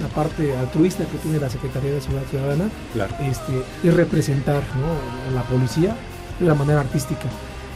[0.00, 3.14] la parte altruista que tiene la Secretaría de Seguridad Ciudadana, Claro.
[3.22, 3.52] este,
[3.82, 5.30] es representar ¿no?
[5.30, 5.96] a la policía
[6.38, 7.26] de una manera artística.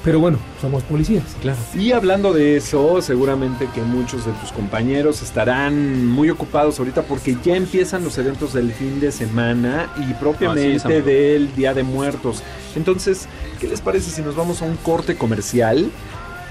[0.09, 1.37] Pero bueno, somos policías.
[1.43, 1.59] Claro.
[1.75, 7.37] Y hablando de eso, seguramente que muchos de tus compañeros estarán muy ocupados ahorita porque
[7.45, 12.43] ya empiezan los eventos del fin de semana y es, propiamente del Día de Muertos.
[12.75, 13.29] Entonces,
[13.61, 15.91] ¿qué les parece si nos vamos a un corte comercial?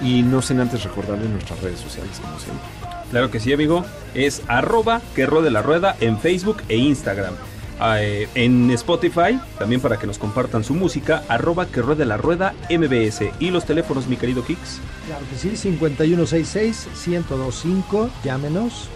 [0.04, 2.68] Y no sin antes recordarles nuestras redes sociales, como siempre.
[3.10, 3.84] Claro que sí, amigo.
[4.14, 7.34] Es arroba que rode la rueda en Facebook e Instagram.
[7.80, 12.56] Eh, en Spotify, también para que nos compartan su música, arroba que ruede la rueda
[12.70, 13.32] MBS.
[13.40, 14.80] Y los teléfonos, mi querido Kix.
[15.06, 18.90] Claro que sí, 5166-1025, llámenos.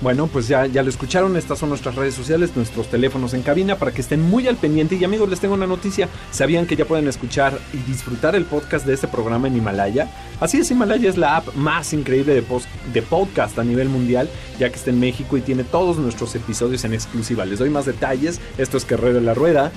[0.00, 3.76] Bueno, pues ya, ya lo escucharon, estas son nuestras redes sociales, nuestros teléfonos en cabina
[3.76, 4.94] para que estén muy al pendiente.
[4.94, 6.08] Y amigos, les tengo una noticia.
[6.30, 10.08] ¿Sabían que ya pueden escuchar y disfrutar el podcast de este programa en Himalaya?
[10.40, 12.44] Así es, Himalaya es la app más increíble de,
[12.92, 16.84] de podcast a nivel mundial, ya que está en México y tiene todos nuestros episodios
[16.84, 17.44] en exclusiva.
[17.44, 18.40] Les doy más detalles.
[18.56, 19.72] Esto es Que Ruede la Rueda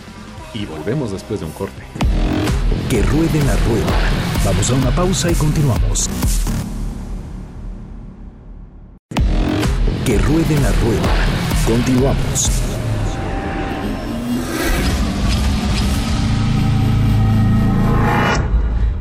[0.54, 1.82] y volvemos después de un corte.
[2.90, 3.86] Que ruede la rueda.
[4.46, 6.10] Vamos a una pausa y continuamos.
[10.06, 11.14] Que ruede la rueda.
[11.68, 12.50] Continuamos.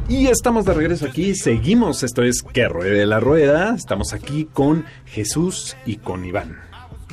[0.08, 4.84] Y estamos de regreso aquí, seguimos, esto es Que Ruede la Rueda, estamos aquí con
[5.06, 6.58] Jesús y con Iván.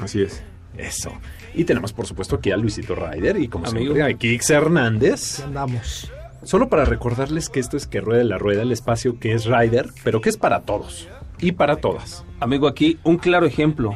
[0.01, 0.43] Así es.
[0.77, 1.13] Eso.
[1.55, 3.93] Y tenemos por supuesto aquí a Luisito Ryder y como Amigo.
[3.93, 5.37] siempre a Kix Hernández.
[5.37, 6.11] ¿Qué andamos?
[6.43, 9.87] Solo para recordarles que esto es Que Ruede la Rueda, el espacio que es Ryder,
[10.03, 11.07] pero que es para todos
[11.39, 12.23] y para todas.
[12.39, 13.95] Amigo, aquí un claro ejemplo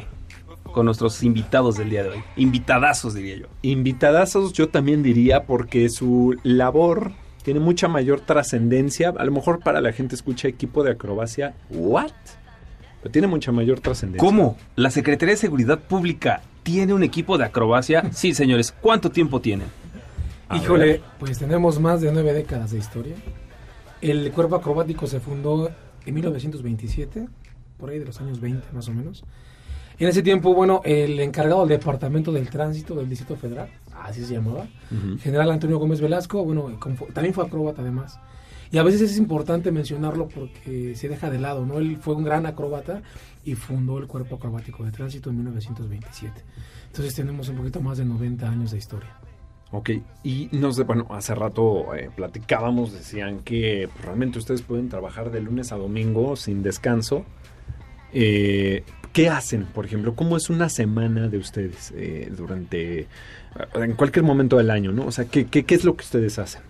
[0.72, 2.24] con nuestros invitados del día de hoy.
[2.36, 3.46] Invitadazos, diría yo.
[3.62, 9.12] Invitadazos yo también diría porque su labor tiene mucha mayor trascendencia.
[9.16, 12.10] A lo mejor para la gente escucha equipo de acrobacia, ¿what?
[13.02, 14.26] Pero tiene mucha mayor trascendencia.
[14.26, 14.56] ¿Cómo?
[14.76, 18.04] ¿La Secretaría de Seguridad Pública tiene un equipo de acrobacia?
[18.12, 18.72] Sí, señores.
[18.80, 19.66] ¿Cuánto tiempo tienen?
[20.48, 21.00] A Híjole, ver.
[21.18, 23.14] pues tenemos más de nueve décadas de historia.
[24.00, 25.70] El cuerpo acrobático se fundó
[26.06, 27.28] en 1927,
[27.78, 29.24] por ahí de los años 20 más o menos.
[29.98, 33.68] En ese tiempo, bueno, el encargado del Departamento del Tránsito del Distrito Federal,
[34.02, 34.66] así se llamaba,
[35.20, 36.76] general Antonio Gómez Velasco, bueno,
[37.12, 38.18] también fue acróbata además.
[38.72, 41.78] Y a veces es importante mencionarlo porque se deja de lado, ¿no?
[41.78, 43.02] Él fue un gran acróbata
[43.44, 46.42] y fundó el Cuerpo Acrobático de Tránsito en 1927.
[46.86, 49.14] Entonces tenemos un poquito más de 90 años de historia.
[49.74, 49.90] Ok,
[50.22, 55.30] y no sé, bueno, hace rato eh, platicábamos, decían que pues, realmente ustedes pueden trabajar
[55.30, 57.24] de lunes a domingo sin descanso.
[58.12, 60.14] Eh, ¿Qué hacen, por ejemplo?
[60.14, 63.08] ¿Cómo es una semana de ustedes eh, durante,
[63.74, 65.06] en cualquier momento del año, ¿no?
[65.06, 66.60] O sea, ¿qué, qué, qué es lo que ustedes hacen?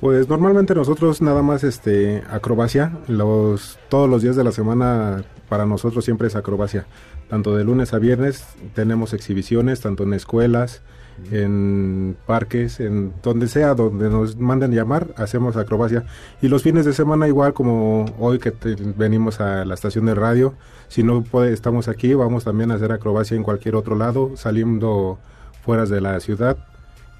[0.00, 5.66] Pues normalmente nosotros nada más este acrobacia, los todos los días de la semana para
[5.66, 6.86] nosotros siempre es acrobacia.
[7.28, 10.82] Tanto de lunes a viernes tenemos exhibiciones tanto en escuelas,
[11.30, 16.04] en parques, en donde sea donde nos manden llamar, hacemos acrobacia.
[16.42, 20.14] Y los fines de semana igual como hoy que te- venimos a la estación de
[20.14, 20.54] radio,
[20.88, 25.18] si no puede, estamos aquí, vamos también a hacer acrobacia en cualquier otro lado, saliendo
[25.64, 26.56] fuera de la ciudad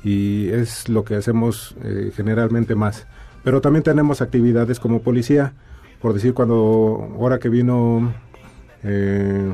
[0.02, 3.06] y es lo que hacemos eh, generalmente más.
[3.44, 5.52] Pero también tenemos actividades como policía,
[6.00, 8.12] por decir cuando ahora que vino
[8.82, 9.52] eh,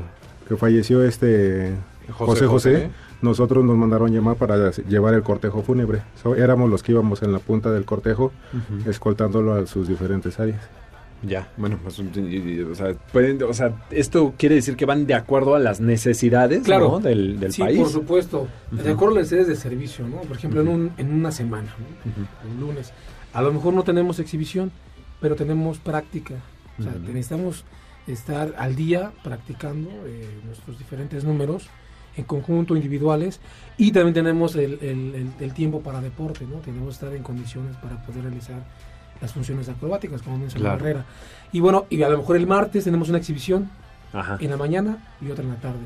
[0.49, 1.73] que falleció este
[2.11, 2.73] José José José.
[2.75, 2.91] José,
[3.23, 6.03] nosotros nos mandaron llamar para llevar el cortejo fúnebre.
[6.23, 8.33] So, éramos los que íbamos en la punta del cortejo
[8.87, 10.61] escoltándolo a sus diferentes áreas.
[11.23, 15.07] Ya, bueno, pues, y- y- o sea, pueden- o sea, esto quiere decir que van
[15.07, 16.89] de acuerdo a las necesidades Claro.
[16.91, 17.01] ¿no?
[17.01, 17.79] del, del sí, país.
[17.79, 18.49] por supuesto.
[18.71, 20.19] De acuerdo a las sedes de servicio, ¿no?
[20.19, 22.51] Por ejemplo, en, un, en una semana, ¿no?
[22.53, 22.93] un lunes.
[23.33, 24.71] A lo mejor no tenemos exhibición,
[25.21, 26.35] pero tenemos práctica.
[26.79, 27.65] O sea, necesitamos
[28.07, 31.67] estar al día practicando eh, nuestros diferentes números
[32.17, 33.41] en conjunto, individuales,
[33.77, 36.57] y también tenemos el, el- el- el tiempo para deporte, ¿no?
[36.61, 38.65] Tenemos que estar en condiciones para poder realizar
[39.21, 40.81] las funciones acrobáticas, como mencionó Claro.
[40.81, 41.07] Herrera.
[41.53, 43.71] Y bueno, y a lo mejor el martes tenemos una exhibición
[44.13, 44.39] Ajá.
[44.41, 45.81] en la mañana y otra en la tarde.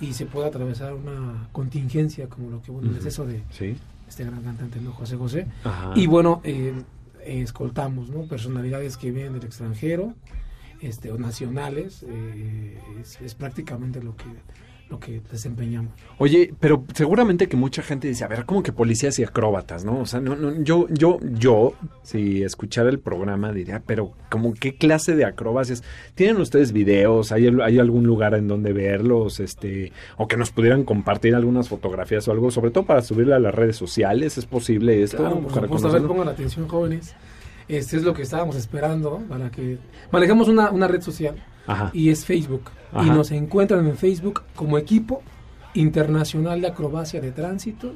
[0.00, 2.88] Y se puede atravesar una contingencia como lo que el Ujú.
[2.94, 3.76] deceso de Sí.
[4.08, 4.92] este gran cantante, ¿no?
[4.92, 5.46] José José.
[5.64, 5.92] Ajá.
[5.94, 6.74] Y bueno, eh,
[7.24, 8.22] eh, escoltamos, ¿no?
[8.26, 10.14] Personalidades que vienen del extranjero,
[10.80, 14.24] este, o nacionales, eh, es, es prácticamente lo que,
[14.88, 15.92] lo que desempeñamos.
[16.18, 20.00] Oye, pero seguramente que mucha gente dice, a ver, como que policías y acróbatas, ¿no?
[20.00, 24.76] O sea, no, no, yo, yo, yo, si escuchara el programa diría, pero como qué
[24.76, 25.82] clase de acrobacias.
[26.14, 27.32] ¿Tienen ustedes videos?
[27.32, 29.40] ¿Hay, hay algún lugar en donde verlos?
[29.40, 33.40] Este, o que nos pudieran compartir algunas fotografías o algo, sobre todo para subirle a
[33.40, 35.18] las redes sociales, ¿es posible esto?
[35.18, 37.14] Claro, supuesto, a ver, pongan atención, jóvenes.
[37.68, 39.78] Este es lo que estábamos esperando para que
[40.12, 41.34] manejamos una, una red social
[41.66, 41.90] Ajá.
[41.92, 42.70] y es Facebook.
[42.92, 43.06] Ajá.
[43.06, 45.22] Y nos encuentran en Facebook como equipo
[45.74, 47.94] internacional de acrobacia de tránsito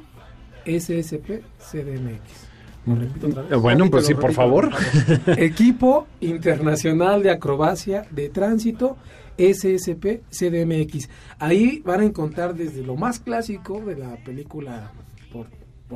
[0.65, 2.51] SSP CDMX.
[2.85, 3.61] Lo repito otra vez.
[3.61, 4.71] Bueno, pues sí, por favor.
[5.37, 8.97] equipo internacional de acrobacia de tránsito
[9.37, 11.09] SSP CDMX.
[11.39, 14.91] Ahí van a encontrar desde lo más clásico de la película
[15.31, 15.47] por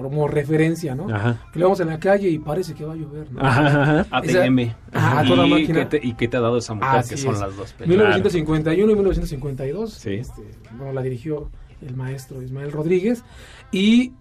[0.03, 1.13] como referencia, ¿no?
[1.13, 1.41] Ajá.
[1.51, 3.41] Que lo vamos en la calle y parece que va a llover, ¿no?
[3.41, 4.07] Ajá, ajá.
[4.11, 4.73] ATM.
[4.93, 5.87] Ajá, ¿Y, toda máquina.
[5.89, 6.99] qué te, ¿Y qué te ha dado esa mujer?
[6.99, 7.39] Así que son es.
[7.41, 8.07] las dos películas.
[8.07, 9.93] 1951 y 1952.
[9.93, 10.13] Sí.
[10.15, 10.41] este,
[10.77, 11.49] bueno, la dirigió
[11.81, 13.23] el maestro Ismael Rodríguez
[13.71, 14.13] y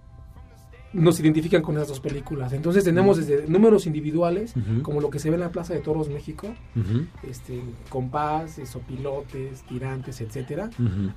[0.92, 2.52] nos identifican con esas dos películas.
[2.52, 6.08] Entonces tenemos desde números individuales, como lo que se ve en la Plaza de Toros
[6.08, 10.70] México, Ujú, este, compás, sopilotes, tirantes, etcétera,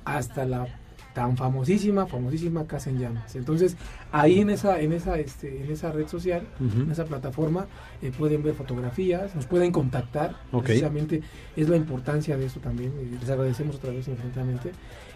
[0.04, 0.66] hasta la
[1.14, 3.34] tan famosísima, famosísima Casa en Llamas.
[3.34, 3.76] Entonces,
[4.12, 7.66] ahí en esa, en esa, este, en esa red social, en esa plataforma,
[8.02, 10.36] eh, pueden ver fotografías, nos pueden contactar.
[10.62, 11.22] Precisamente
[11.56, 12.92] es la importancia de esto también.
[13.02, 14.70] y les agradecemos otra vez infinitamente.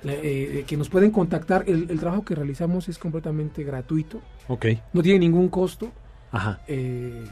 [0.05, 1.65] eh, eh, que nos pueden contactar.
[1.69, 4.67] El, el trabajo que realizamos es completamente gratuito, Ok.
[4.93, 5.93] no tiene ningún costo.
[6.33, 6.61] Ajá.
[6.67, 7.25] Eh,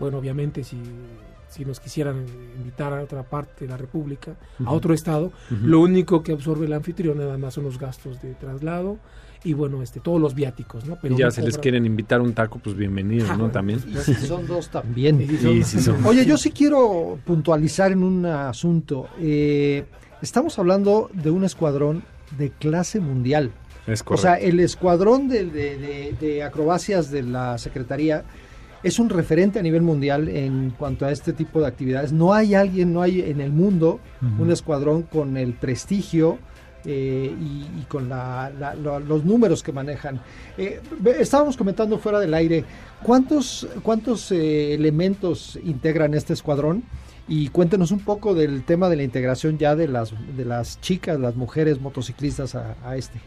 [0.00, 0.76] bueno, obviamente, si,
[1.48, 2.24] si nos quisieran
[2.58, 5.32] invitar a otra parte de la República, a otro estado,
[5.62, 8.98] lo único que absorbe el anfitrión nada más son los gastos de traslado
[9.44, 10.98] y, bueno, este todos los viáticos, ¿no?
[11.00, 13.38] Pero y ya no si les quieren invitar un taco, pues bienvenidos, Ah, ¿no?
[13.44, 13.80] bueno, También.
[13.88, 15.20] Y si son dos también.
[15.22, 19.06] Y son- Y si son- Oye, yo sí quiero puntualizar en un asunto.
[19.20, 19.84] Eh,
[20.22, 22.02] estamos hablando de un escuadrón
[22.36, 23.52] de clase mundial.
[23.86, 28.24] Es O sea, el escuadrón de, de- de- de acrobacias de la Secretaría
[28.82, 32.12] es un referente a nivel mundial en cuanto a este tipo de actividades.
[32.12, 34.00] No hay alguien, no hay en el mundo
[34.38, 36.38] un escuadrón con el prestigio
[36.84, 40.20] eh, y, y con la- la- lo- los números que manejan.
[40.56, 40.80] Eh,
[41.18, 42.64] estábamos comentando fuera del aire,
[43.02, 46.84] ¿cuántos, cuántos eh, elementos integran este escuadrón?
[47.26, 51.18] Y cuéntenos un poco del tema de la integración ya de las, de las chicas,
[51.20, 53.18] las mujeres motociclistas a, a este.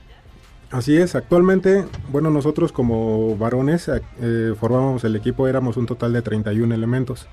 [0.72, 6.22] Así es, actualmente, bueno, nosotros como varones eh, formábamos el equipo, éramos un total de
[6.22, 7.28] 31 elementos.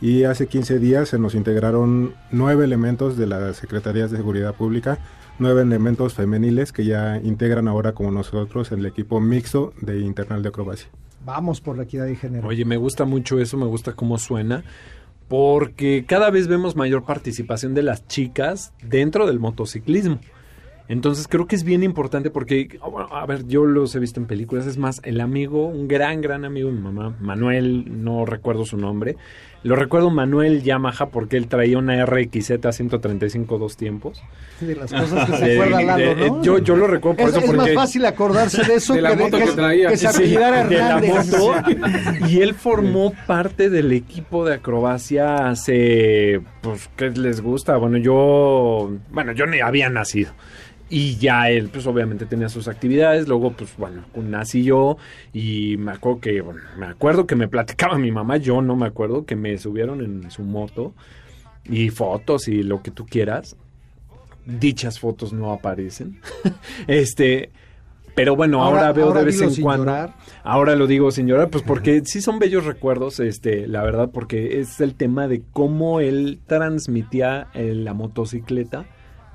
[0.00, 4.98] y hace 15 días se nos integraron nueve elementos de las Secretarías de Seguridad Pública,
[5.38, 10.48] nueve elementos femeniles que ya integran ahora como nosotros el equipo mixto de internal de
[10.48, 10.88] acrobacia.
[11.24, 12.48] Vamos por la equidad de género.
[12.48, 14.64] Oye, me gusta mucho eso, me gusta cómo suena,
[15.28, 20.18] porque cada vez vemos mayor participación de las chicas dentro del motociclismo.
[20.86, 24.20] Entonces creo que es bien importante porque, ah, bueno, a ver, yo los he visto
[24.20, 28.26] en películas, es más, el amigo, un gran, gran amigo de mi mamá, Manuel, no
[28.26, 29.16] recuerdo su nombre,
[29.64, 34.22] lo recuerdo Manuel Yamaha porque él traía una RXZ 135 dos tiempos.
[34.60, 36.42] De las cosas que se acuerda Lalo, ¿no?
[36.42, 37.72] yo, yo lo recuerdo por es, eso es porque...
[37.72, 39.88] más fácil acordarse de eso De la que, de, moto que, que traía.
[39.88, 41.54] que se Sí, de la moto.
[42.28, 47.78] Y él formó parte del equipo de acrobacia hace, pues, ¿qué les gusta?
[47.78, 50.32] Bueno, yo, bueno, yo ni había nacido.
[50.96, 53.26] Y ya él, pues obviamente tenía sus actividades.
[53.26, 54.96] Luego, pues bueno, nací yo
[55.32, 58.86] y me acuerdo que, bueno, me acuerdo que me platicaba mi mamá, yo no me
[58.86, 60.94] acuerdo, que me subieron en su moto
[61.64, 63.56] y fotos y lo que tú quieras.
[64.46, 66.20] Dichas fotos no aparecen.
[66.86, 67.50] este,
[68.14, 69.86] pero bueno, ahora, veo de vez en cuando.
[69.86, 70.14] llorar.
[70.44, 74.60] Ahora lo digo sin llorar, pues porque sí son bellos recuerdos, este, la verdad, porque
[74.60, 78.86] es el tema de cómo él transmitía eh, la motocicleta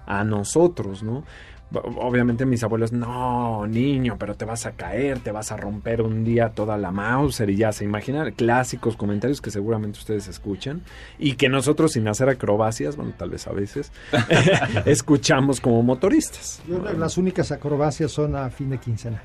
[0.09, 1.23] a nosotros, ¿no?
[1.71, 6.23] Obviamente mis abuelos, no, niño, pero te vas a caer, te vas a romper un
[6.23, 10.81] día toda la Mauser y ya se imaginan clásicos comentarios que seguramente ustedes escuchan
[11.19, 13.91] y que nosotros sin hacer acrobacias, bueno, tal vez a veces,
[14.85, 16.61] escuchamos como motoristas.
[16.97, 19.21] Las únicas acrobacias son a fin de quincena.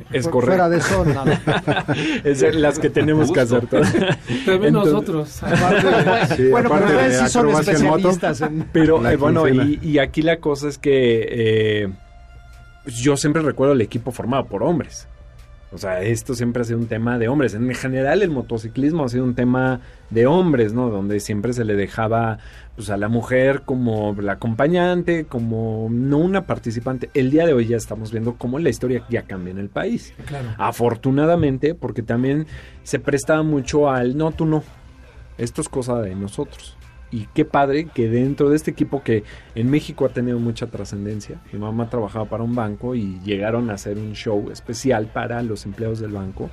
[0.12, 0.80] Es correcto.
[0.80, 1.86] Fuera de nada.
[2.24, 3.66] Es las que tenemos que hacer.
[3.66, 3.92] todas.
[3.92, 5.28] También Entonces- nosotros.
[6.36, 8.68] Sí, bueno, pero aparte ustedes de sí son acrobacia en moto, especialistas en...
[8.72, 11.88] Pero eh, bueno, y aquí la cosa es que eh,
[12.84, 15.06] pues yo siempre recuerdo el equipo formado por hombres.
[15.74, 17.54] O sea, esto siempre ha sido un tema de hombres.
[17.54, 19.80] En general, el motociclismo ha sido un tema
[20.10, 20.90] de hombres, ¿no?
[20.90, 22.38] Donde siempre se le dejaba
[22.76, 27.08] pues, a la mujer como la acompañante, como no una participante.
[27.14, 30.12] El día de hoy ya estamos viendo cómo la historia ya cambia en el país.
[30.26, 30.48] Claro.
[30.58, 32.46] Afortunadamente, porque también
[32.82, 34.62] se prestaba mucho al no, tú no.
[35.38, 36.76] Esto es cosa de nosotros.
[37.12, 39.22] Y qué padre que dentro de este equipo que
[39.54, 43.74] en México ha tenido mucha trascendencia, mi mamá trabajaba para un banco y llegaron a
[43.74, 46.48] hacer un show especial para los empleados del banco.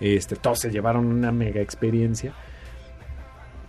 [0.00, 2.32] Este, todos se llevaron una mega experiencia.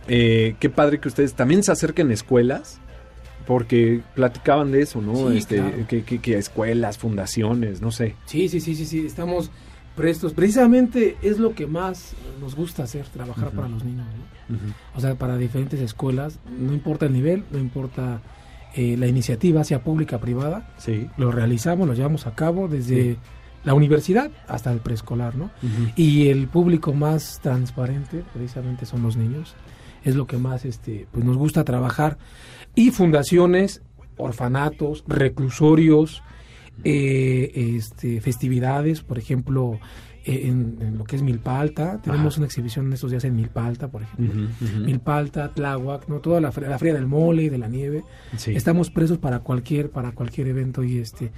[0.07, 2.79] Eh, qué padre que ustedes también se acerquen a escuelas,
[3.45, 5.29] porque platicaban de eso, ¿no?
[5.29, 5.87] Sí, este, claro.
[5.87, 8.15] que, que- que escuelas, fundaciones, no sé.
[8.25, 9.51] Sí, sí, sí, sí, sí, estamos
[9.95, 10.33] prestos.
[10.33, 14.40] Precisamente es lo que más nos gusta hacer, trabajar para los niños, ¿no?
[14.95, 18.21] O sea, para diferentes escuelas, no importa el nivel, no importa
[18.73, 21.07] eh, la iniciativa, sea pública, privada, Sí.
[21.17, 23.17] lo realizamos, lo llevamos a cabo desde Sí.
[23.65, 25.51] la universidad hasta el preescolar, ¿no?
[25.97, 29.55] Y el público más transparente, precisamente, son los niños.
[30.05, 32.17] Es lo que más este, pues nos gusta trabajar.
[32.73, 33.81] Y fundaciones,
[34.17, 36.23] orfanatos, reclusorios,
[36.83, 39.79] eh, este, festividades, por ejemplo,
[40.25, 42.01] eh, en, en lo que es Milpa Alta.
[42.01, 42.41] Tenemos Ajá.
[42.41, 44.43] una exhibición en estos días en Milpa Alta, por ejemplo.
[44.43, 44.85] Ujú, ujú.
[44.85, 46.19] Milpa Alta, Tláhuac, ¿no?
[46.19, 48.03] toda la, la fría del mole y de la nieve.
[48.37, 48.55] Sí.
[48.55, 51.31] Estamos presos para cualquier, para cualquier evento y este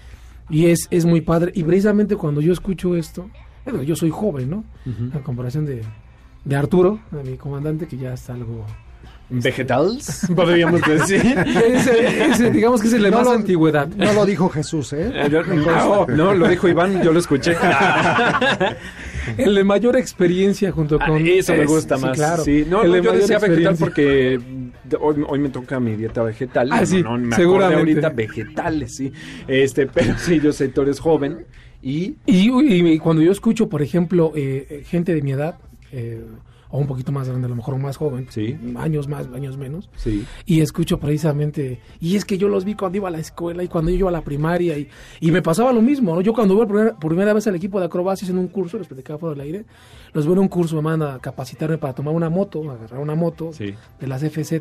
[0.49, 1.51] y es, es muy padre.
[1.55, 3.29] Y precisamente cuando yo escucho esto,
[3.63, 4.65] bueno, yo soy joven, ¿no?
[4.85, 5.81] En comparación de,
[6.43, 8.65] de Arturo, de mi comandante, que ya está algo.
[9.29, 10.27] ¿Vegetales?
[10.35, 11.21] Podríamos decir.
[11.25, 13.87] Ese- ese, digamos que es el de No más lo- antigüedad.
[13.87, 15.11] No lo dijo Jesús, ¿eh?
[15.55, 17.55] no, no, lo dijo Iván, yo lo escuché.
[19.37, 21.25] El de mayor experiencia junto Ah, con.
[21.25, 22.17] eso me es- gusta sí, más.
[22.17, 22.43] claro.
[22.43, 24.39] Sí, no, El no, de yo mayor decía vegetal porque
[24.99, 26.69] hoy, hoy me toca mi dieta vegetal.
[26.71, 27.75] Ah, sí, no, me seguramente.
[27.77, 29.13] acordé ahorita vegetales, sí.
[29.47, 31.45] Este, pero sí, yo sé, tú eres joven
[31.81, 35.55] y Y, y cuando yo escucho, por ejemplo, eh, eh, gente de mi edad,
[35.93, 36.21] eh,
[36.75, 38.57] o un poquito más grande, a lo mejor más joven, Sí.
[38.77, 40.25] años más, años menos, sí.
[40.47, 43.67] y escucho precisamente, y es que yo los vi cuando iba a la escuela y
[43.67, 44.87] cuando yo iba a la primaria, y,
[45.19, 46.21] y me pasaba lo mismo, ¿no?
[46.21, 49.19] Yo cuando voy por primera, vez al equipo de acrobacias en un curso, les platicaba
[49.19, 49.65] por el aire,
[50.13, 53.13] los veo en un curso, me mandan a capacitarme para tomar una moto, agarrar una
[53.13, 53.75] moto Sí.
[53.99, 54.51] de las FZ,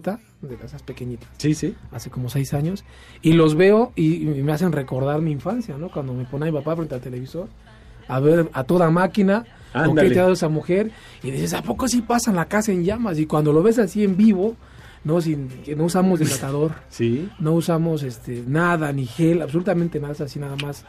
[0.43, 1.75] de esas pequeñitas, Sí, sí.
[1.93, 2.85] hace como seis años,
[3.23, 5.91] y los veo y, y me hacen recordar mi infancia, ¿no?
[5.91, 7.49] Cuando me ponía mi papá frente al televisor,
[8.07, 10.11] a ver a toda máquina, Ándale.
[10.11, 10.91] te ha dado esa mujer,
[11.23, 13.19] y dices, ¿a poco sí pasan la casa en llamas?
[13.19, 14.57] Y cuando lo ves así en vivo,
[15.05, 17.29] no, sin, que no usamos dilatador, Sí.
[17.39, 20.85] no usamos este nada, ni gel, absolutamente nada, es así nada más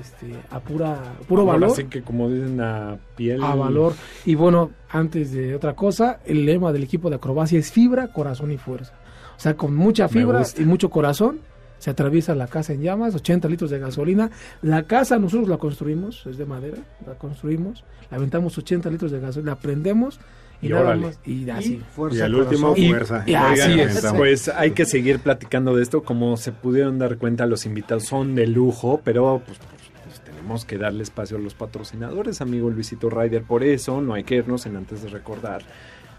[0.00, 1.76] este, a pura, puro Ahora valor.
[1.76, 3.42] sí que como dicen a piel.
[3.42, 3.94] A valor.
[4.24, 8.52] Y bueno, antes de otra cosa, el lema del equipo de acrobacia es fibra, corazón
[8.52, 8.94] y fuerza.
[9.36, 11.40] O sea, con mucha fibra y mucho corazón,
[11.82, 14.30] se atraviesa la casa en llamas, 80 litros de gasolina.
[14.62, 19.18] La casa nosotros la construimos, es de madera, la construimos, le aventamos 80 litros de
[19.18, 20.20] gasolina, la prendemos
[20.60, 21.06] Y nada órale.
[21.06, 21.82] más, y así.
[21.90, 23.24] fuerza, Y al último, Y- fuerza.
[23.26, 24.06] y así Oigan, es.
[24.16, 26.04] Pues hay que seguir platicando de esto.
[26.04, 30.64] Como se pudieron dar cuenta, los invitados son de lujo, pero pues, pues, pues, tenemos
[30.64, 33.42] que darle espacio a los patrocinadores, amigo Luisito Ryder.
[33.42, 35.62] Por eso no hay que irnos en antes de recordar.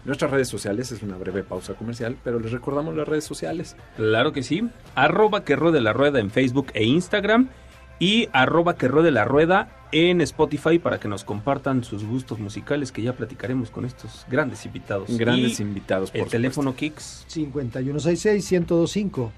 [0.04, 3.74] Nuestras redes sociales es una breve pausa comercial, pero les recordamos las redes sociales.
[3.96, 4.68] Claro que sí.
[4.94, 7.48] Arroba que ruede la rueda en Facebook e Instagram.
[8.00, 12.90] Y arroba que ruede la rueda en Spotify para que nos compartan sus gustos musicales
[12.90, 15.16] que ya platicaremos con estos grandes invitados.
[15.16, 16.36] Grandes Y invitados, por El supuesto.
[16.36, 17.24] teléfono Kicks.
[17.32, 19.30] 5166-1025.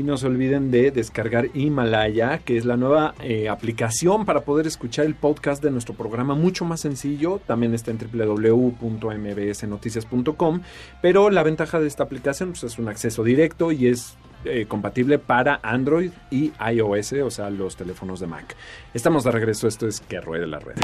[0.00, 4.66] Y no se olviden de descargar Himalaya, que es la nueva eh, aplicación para poder
[4.66, 7.38] escuchar el podcast de nuestro programa mucho más sencillo.
[7.46, 10.62] También está en www.mbsnoticias.com.
[11.02, 15.18] Pero la ventaja de esta aplicación pues, es un acceso directo y es eh, compatible
[15.18, 18.56] para Android y iOS, o sea, los teléfonos de Mac.
[18.94, 20.76] Estamos de regreso, esto es Que Ruede la Red.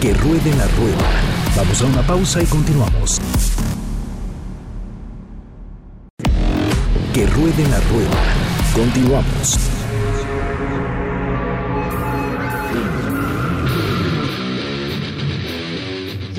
[0.00, 1.10] Que ruede la rueda.
[1.56, 3.20] Vamos a una pausa y continuamos.
[7.12, 8.10] Que ruede la rueda.
[8.72, 9.79] Continuamos.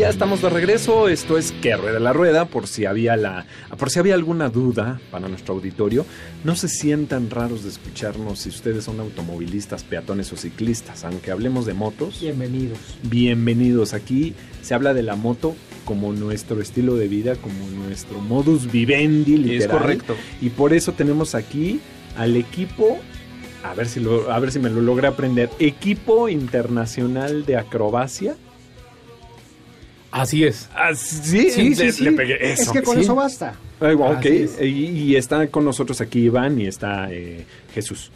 [0.02, 3.46] Ya estamos de regreso, esto es Que Rueda la Rueda, por si había la
[3.78, 6.08] por si había alguna duda para nuestro auditorio,
[6.44, 11.68] no se sientan raros de escucharnos si ustedes son automovilistas, peatones o ciclistas, aunque hablemos
[11.68, 12.20] de motos.
[12.20, 12.80] Bienvenidos.
[13.04, 14.34] Bienvenidos aquí,
[14.64, 19.62] se habla de la moto como nuestro estilo de vida, como nuestro modus vivendi literal.
[19.62, 20.16] Es correcto.
[20.42, 21.80] Y por eso tenemos aquí
[22.18, 22.98] al equipo
[23.64, 25.52] a ver si lo, a ver si me lo logré aprender.
[25.60, 28.36] Equipo Internacional de Acrobacia.
[30.12, 30.70] Así es.
[30.76, 32.04] Ah, sí, Sí, sí, le- sí.
[32.04, 32.52] le pegué.
[32.54, 33.02] Es que con sí.
[33.02, 33.54] eso basta.
[33.80, 34.62] Ay, ok, Así es.
[34.62, 38.12] y, y está con nosotros aquí Iván y está eh, Jesús.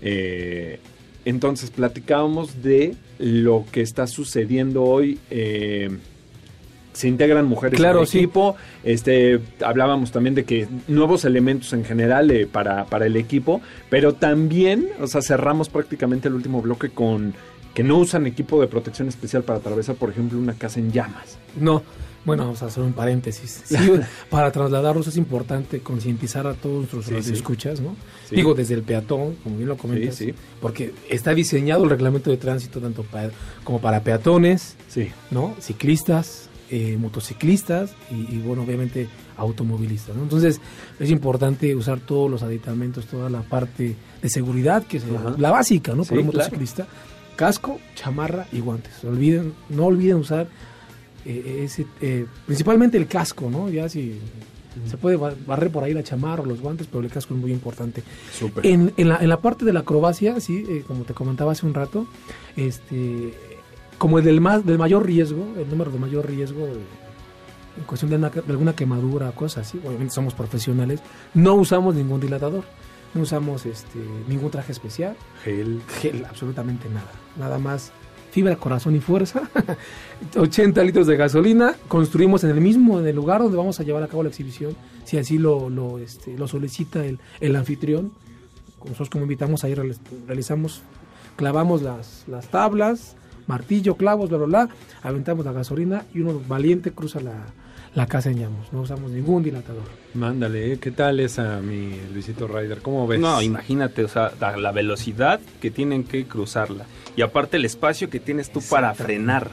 [0.00, 0.78] Eh,
[1.24, 5.18] entonces platicábamos de lo que está sucediendo hoy.
[5.30, 5.90] eh,
[6.92, 8.18] se integran mujeres Claro, sí.
[8.18, 8.54] equipo.
[8.84, 13.60] Este, hablábamos también de que nuevos elementos en general eh, para, para el equipo,
[13.90, 17.34] pero también, o sea, cerramos prácticamente el último bloque con
[17.74, 21.38] que no usan equipo de protección especial para atravesar, por ejemplo, una casa en llamas.
[21.60, 21.82] No,
[22.24, 23.62] bueno, vamos a hacer un paréntesis.
[23.66, 23.76] Sí,
[24.30, 27.32] para trasladarlos es importante concientizar a todos nuestros Sí, sí.
[27.34, 27.96] escuchas, ¿no?
[28.28, 28.36] Sí.
[28.36, 30.34] Digo, desde el peatón, como bien lo comentas, Sí, sí.
[30.60, 33.30] porque está diseñado el reglamento de tránsito tanto para,
[33.64, 35.10] como para peatones, Sí.
[35.30, 35.54] ¿no?
[35.60, 39.06] Ciclistas, eh, motociclistas y, y, bueno, obviamente
[39.36, 40.22] automovilistas, ¿no?
[40.22, 40.60] Entonces
[40.98, 45.34] es importante usar todos los aditamentos, toda la parte de seguridad, que es Ajá.
[45.38, 46.04] la básica, ¿no?
[46.04, 46.48] Para un claro.
[47.36, 49.04] Casco, chamarra y guantes.
[49.04, 50.46] Olviden, no olviden usar
[51.24, 53.68] eh, ese, eh, principalmente el casco, ¿no?
[53.70, 54.18] Ya si
[54.90, 57.40] se puede ba- barrer por ahí la chamarra o los guantes, pero el casco es
[57.40, 58.02] muy importante.
[58.32, 58.66] Súper.
[58.66, 61.64] En, en, la, en la parte de la acrobacia, sí, eh, como te comentaba hace
[61.64, 62.06] un rato,
[62.56, 63.32] este,
[63.98, 68.16] como el del, más, del mayor riesgo, el número de mayor riesgo en cuestión de,
[68.16, 71.00] una- de alguna quemadura o cosas así, obviamente somos profesionales,
[71.34, 72.64] no usamos ningún dilatador,
[73.14, 73.98] no usamos este,
[74.28, 75.80] ningún traje especial, Gel.
[76.00, 77.92] gel, absolutamente nada, nada más
[78.32, 79.48] fibra, corazón y fuerza,
[80.36, 84.02] 80 litros de gasolina, construimos en el mismo, en el lugar donde vamos a llevar
[84.02, 88.12] a cabo la exhibición, si así lo, lo, este, lo solicita el, el anfitrión,
[88.84, 89.96] nosotros como invitamos ahí reali-
[90.26, 90.82] realizamos,
[91.36, 94.68] clavamos las, las tablas, martillo, clavos, bla, bla, bla,
[95.02, 97.34] aventamos la gasolina y uno valiente cruza la,
[97.94, 99.84] la casa en llamas, no usamos ningún dilatador.
[100.14, 100.78] Mándale, ¿eh?
[100.78, 102.78] ¿qué tal esa, mi Luisito Ryder?
[102.82, 103.20] ¿Cómo ves?
[103.20, 106.86] No, imagínate, o sea, la, la velocidad que tienen que cruzarla.
[107.16, 109.50] Y aparte el espacio que tienes tú para frenar.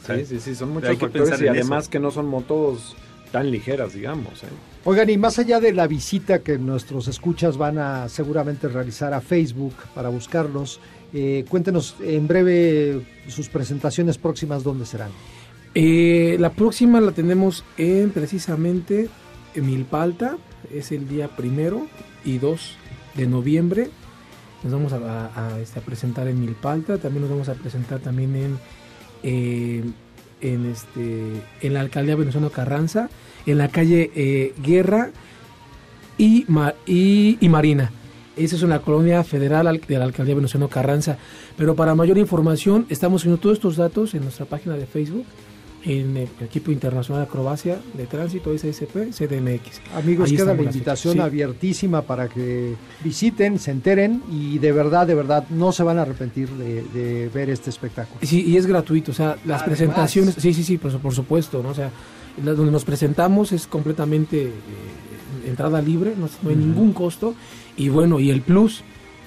[0.00, 1.90] O sea, sí, sí, sí, son muchos hay que factores pensar y además eso.
[1.90, 2.94] que no son motos
[3.32, 4.42] tan ligeras, digamos.
[4.42, 4.48] ¿eh?
[4.84, 9.20] Oigan, y más allá de la visita que nuestros escuchas van a seguramente realizar a
[9.20, 10.80] Facebook para buscarlos,
[11.12, 15.10] eh, cuéntenos en breve sus presentaciones próximas, ¿dónde serán?
[15.74, 19.08] Eh, la próxima la tenemos en precisamente
[19.54, 20.36] en Milpalta,
[20.72, 21.86] es el día primero
[22.24, 22.76] y 2
[23.14, 23.90] de noviembre.
[24.62, 24.92] Nos vamos
[25.62, 28.58] este, a presentar en Milpalta, también nos vamos a presentar también en,
[29.22, 29.84] eh,
[30.42, 33.08] este, en la alcaldía Venezuela Carranza,
[33.46, 35.10] en la calle eh, Guerra
[36.18, 37.90] y, Ma- y, y Marina.
[38.36, 41.16] Esa es una colonia federal al- de la alcaldía Venustiano Carranza.
[41.56, 45.24] Pero para mayor información, estamos subiendo todos estos datos en nuestra página de Facebook,
[45.84, 49.80] en el equipo internacional de acrobacia de tránsito SSP CDMX.
[49.94, 51.14] Amigos, Ahí queda la invitación.
[51.14, 51.20] Sí.
[51.20, 56.02] abiertísima para que visiten, se enteren y de verdad, de verdad, no se van a
[56.02, 58.20] arrepentir de, de ver este espectáculo.
[58.22, 59.62] Sí, y es gratuito, o sea, las Además.
[59.64, 61.70] presentaciones, sí, sí, sí, por, su- por supuesto, ¿no?
[61.70, 61.90] O sea,
[62.44, 64.50] la- donde nos presentamos es completamente eh,
[65.48, 67.34] entrada libre, no, no hay ningún costo,
[67.76, 68.82] y bueno, y el plus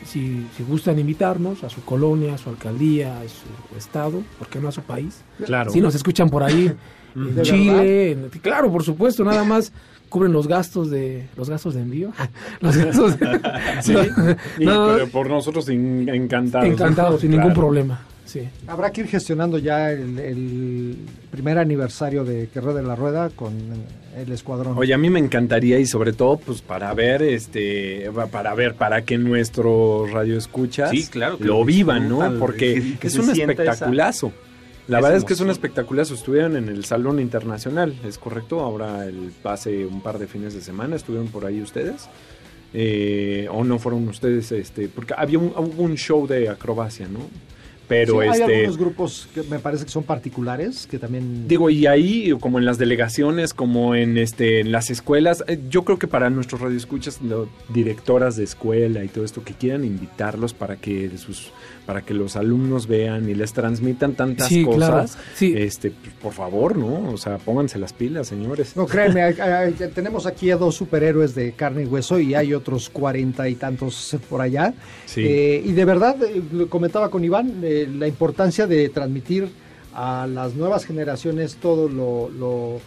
[0.06, 4.60] si, si gustan invitarnos a su colonia, a su alcaldía, a su estado, ¿por qué
[4.60, 5.22] no a su país?
[5.46, 5.72] Claro.
[5.72, 6.72] Si nos escuchan por ahí,
[7.16, 9.72] en ¿De Chile, en- claro, por supuesto, nada más
[10.10, 12.12] cubren los gastos de los gastos de envío.
[12.62, 13.42] los gastos de-
[13.82, 13.94] Sí.
[14.60, 16.68] Y No, pero por nosotros encantados.
[16.68, 16.74] ¿no?
[16.74, 17.48] encantado, sin Claro.
[17.50, 18.02] ningún problema.
[18.34, 18.50] Sí.
[18.66, 20.96] Habrá que ir gestionando ya el, el
[21.30, 23.54] primer aniversario de Que Ruede la Rueda con
[24.18, 24.76] el escuadrón.
[24.76, 29.04] Oye, a mí me encantaría y sobre todo pues para ver este para ver para
[29.04, 32.40] que nuestros radioescuchas Sí, claro, que lo lo vivan, ¿no?
[32.40, 34.32] Porque que- que es un esa- espectaculazo.
[34.88, 36.16] La esa verdad es que es un espectaculazo.
[36.16, 38.62] Estuvieron en el Salón Internacional, ¿es correcto?
[38.62, 42.10] Ahora el, hace un par de fines de semana estuvieron por ahí ustedes.
[42.74, 47.20] Eh, o no fueron ustedes, este, porque había un, hubo un show de acrobacia, ¿no?
[47.88, 51.70] Pero Sí, hay este algunos grupos que me parece que son particulares que también Digo,
[51.70, 56.00] y ahí, como en las delegaciones, como en este en las escuelas, eh, yo creo
[56.00, 60.78] que para nuestros radioescuchas, lo- directoras de escuela y todo esto, que quieran invitarlos para
[60.78, 61.52] que sus
[61.86, 65.02] para que los alumnos vean y les transmitan tantas Sí, claro.
[65.02, 65.54] cosas, Sí.
[65.58, 67.10] este, pues, por favor, ¿no?
[67.12, 68.76] O sea, pónganse las pilas, señores.
[68.78, 72.36] No, créeme, hay- hay- hay- tenemos aquí a dos superhéroes de carne y hueso y
[72.36, 74.74] hay otros cuarenta y tantos por allá.
[75.06, 75.24] Sí.
[75.26, 79.50] Eh, y de verdad, eh, lo comentaba con Iván, eh, la importancia de transmitir
[79.94, 82.80] a las nuevas generaciones todo lo, lo,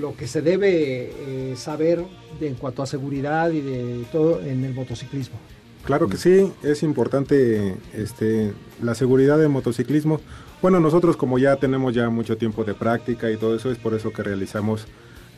[0.00, 2.02] lo que se debe eh, saber
[2.38, 5.36] de- en cuanto a seguridad y de todo en el motociclismo.
[5.84, 8.52] Claro que sí, es importante este,
[8.82, 10.20] la seguridad del motociclismo.
[10.60, 13.94] Bueno, nosotros como ya tenemos ya mucho tiempo de práctica y todo eso, es por
[13.94, 14.86] eso que realizamos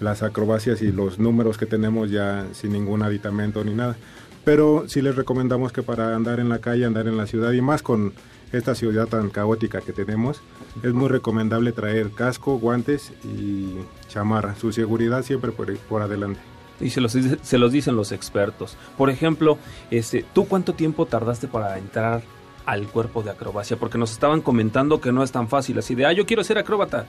[0.00, 3.96] las acrobacias y los números que tenemos ya sin ningún aditamento ni nada.
[4.44, 7.60] Pero sí les recomendamos que para andar en la calle, andar en la ciudad y
[7.60, 8.14] más con
[8.52, 10.40] esta ciudad tan caótica que tenemos,
[10.82, 13.74] es muy recomendable traer casco, guantes y
[14.08, 14.56] chamarra.
[14.56, 16.40] Su seguridad siempre por, por adelante.
[16.80, 17.12] Y se los,
[17.42, 18.76] se los dicen los expertos.
[18.96, 19.58] Por ejemplo,
[19.90, 22.22] este, ¿tú cuánto tiempo tardaste para entrar
[22.66, 23.76] al cuerpo de acrobacia?
[23.76, 26.58] Porque nos estaban comentando que no es tan fácil, así de, ah, yo quiero ser
[26.58, 27.06] acróbata.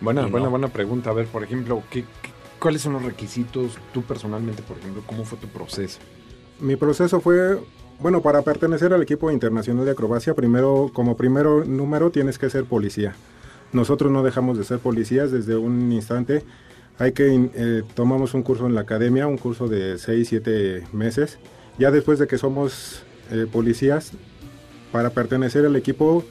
[0.00, 0.50] Buena, Y buena, no.
[0.50, 1.10] buena pregunta.
[1.10, 5.02] A ver, por ejemplo, ¿qué, qué- cuáles son los requisitos tú personalmente, por ejemplo?
[5.06, 5.98] ¿Cómo fue tu proceso?
[6.60, 7.58] Mi proceso fue,
[8.00, 12.64] bueno, para pertenecer al equipo internacional de acrobacia, primero, como primero número tienes que ser
[12.64, 13.14] policía.
[13.72, 16.44] Nosotros no dejamos de ser policías desde un instante.
[16.98, 21.38] Hay que, eh, tomamos un curso en la academia, un curso de 6, 7 meses.
[21.78, 24.12] Ya después de que somos eh, policías,
[24.92, 26.24] para pertenecer al equipo,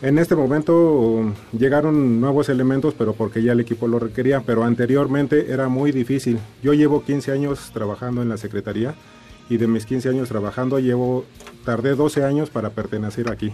[0.00, 5.52] en este momento llegaron nuevos elementos, pero porque ya el equipo lo requería, pero anteriormente
[5.52, 6.38] era muy difícil.
[6.62, 8.94] Yo llevo 15 años trabajando en la Secretaría
[9.48, 11.24] y de mis 15 años trabajando llevo
[11.64, 13.52] tardé 12 años para pertenecer aquí.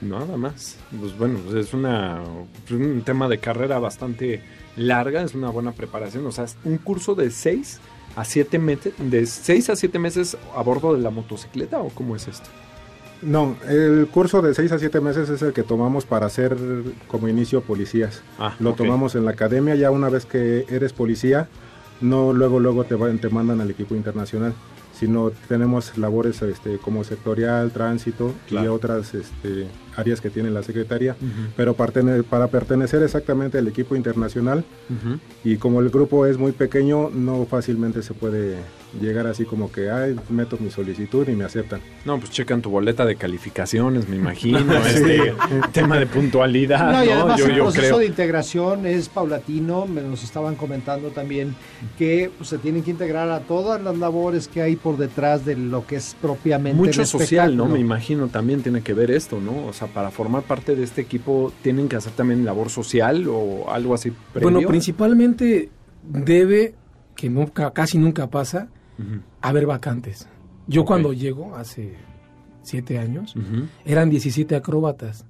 [0.00, 0.76] Nada más.
[0.98, 2.22] Pues bueno, pues es una
[2.70, 4.42] un tema de carrera bastante
[4.76, 6.26] larga, es una buena preparación.
[6.26, 7.80] O sea, es un curso de 6
[8.16, 12.16] a 7 meses, de 6 a 7 meses a bordo de la motocicleta o cómo
[12.16, 12.48] es esto?
[13.22, 16.56] No, el curso de 6 a 7 meses es el que tomamos para ser
[17.06, 18.22] como inicio policías.
[18.38, 21.46] Ah, Lo tomamos en la academia, ya una vez que eres policía,
[22.00, 24.54] no luego luego te, van- te mandan al equipo internacional,
[25.00, 31.16] sino tenemos labores este, como sectorial, tránsito y otras este, áreas que tiene la Secretaría.
[31.56, 34.62] Pero partene- para pertenecer exactamente al equipo internacional,
[35.42, 38.58] y como el grupo es muy pequeño, no fácilmente se puede
[39.00, 41.80] llegar así como que, ay, meto mi solicitud y me aceptan.
[42.04, 44.58] No, pues checan tu boleta de calificaciones, me imagino.
[44.86, 45.34] este
[45.72, 47.14] tema de puntualidad, No, y ¿no?
[47.14, 47.98] además Yo, el yo proceso creo.
[47.98, 51.54] de integración es paulatino, me nos estaban comentando también
[51.98, 55.56] que pues, se tienen que integrar a todas las labores que hay por detrás de
[55.56, 57.66] lo que es propiamente Mucho el social, ¿no?
[57.66, 59.66] Me imagino también tiene que ver esto, ¿no?
[59.66, 63.70] O sea, para formar parte de este equipo tienen que hacer también labor social o
[63.70, 64.10] algo así.
[64.32, 64.50] Previo?
[64.50, 65.70] Bueno, principalmente
[66.02, 66.74] debe,
[67.16, 68.68] que nunca, casi nunca pasa,
[69.00, 69.20] Ujú.
[69.40, 70.28] haber vacantes.
[70.66, 71.96] Yo cuando llego, hace
[72.62, 73.34] siete años,
[73.84, 75.24] eran 17 acróbatas.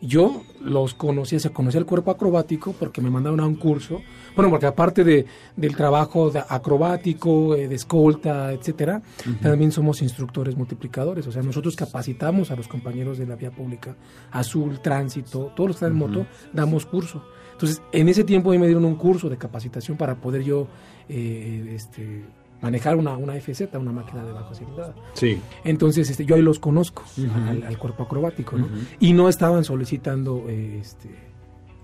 [0.00, 4.00] Yo los conocía, se conocía el cuerpo acrobático porque me mandaron a un curso.
[4.34, 9.02] Bueno, porque aparte de, del trabajo de acrobático, eh, de escolta, etcétera,
[9.42, 11.26] también somos instructores multiplicadores.
[11.26, 13.96] O sea, nosotros capacitamos a los compañeros de la vía pública,
[14.30, 17.22] azul, tránsito, todos los que están en moto, damos curso.
[17.52, 20.66] Entonces, en ese tiempo a mí me dieron un curso de capacitación para poder yo
[21.10, 22.24] eh, este,
[22.62, 24.94] manejar una, una FZ, una máquina de baja cilindrada.
[25.14, 25.40] Sí.
[25.64, 27.04] Entonces, este, yo ahí los conozco,
[27.48, 28.68] al, al cuerpo acrobático, ¿no?
[28.98, 31.08] Y no estaban solicitando, eh, este,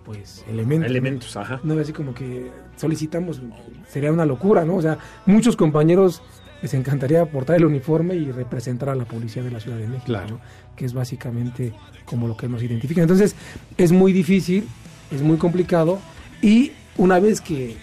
[0.04, 0.86] pues, elementos.
[0.88, 0.90] ¿no?
[0.90, 1.60] Elementos, ajá.
[1.62, 3.40] No, así como que solicitamos,
[3.88, 4.76] sería una locura, ¿no?
[4.76, 6.22] O sea, muchos compañeros
[6.62, 10.06] les encantaría portar el uniforme y representar a la policía de la Ciudad de México,
[10.06, 10.36] Claro.
[10.36, 10.40] ¿no?
[10.74, 11.72] Que es básicamente
[12.04, 13.02] como lo que nos identifica.
[13.02, 13.34] Entonces,
[13.76, 14.66] es muy difícil,
[15.10, 15.98] es muy complicado
[16.42, 17.76] y una vez que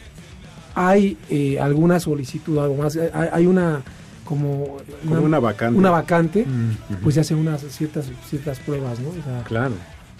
[0.75, 3.81] hay eh, alguna solicitud, algo más, hay, hay una
[4.25, 5.77] como, Como una vacante.
[5.77, 9.09] una vacante, Mm, pues se hacen unas ciertas ciertas pruebas, ¿no?
[9.09, 9.73] O sea, Claro.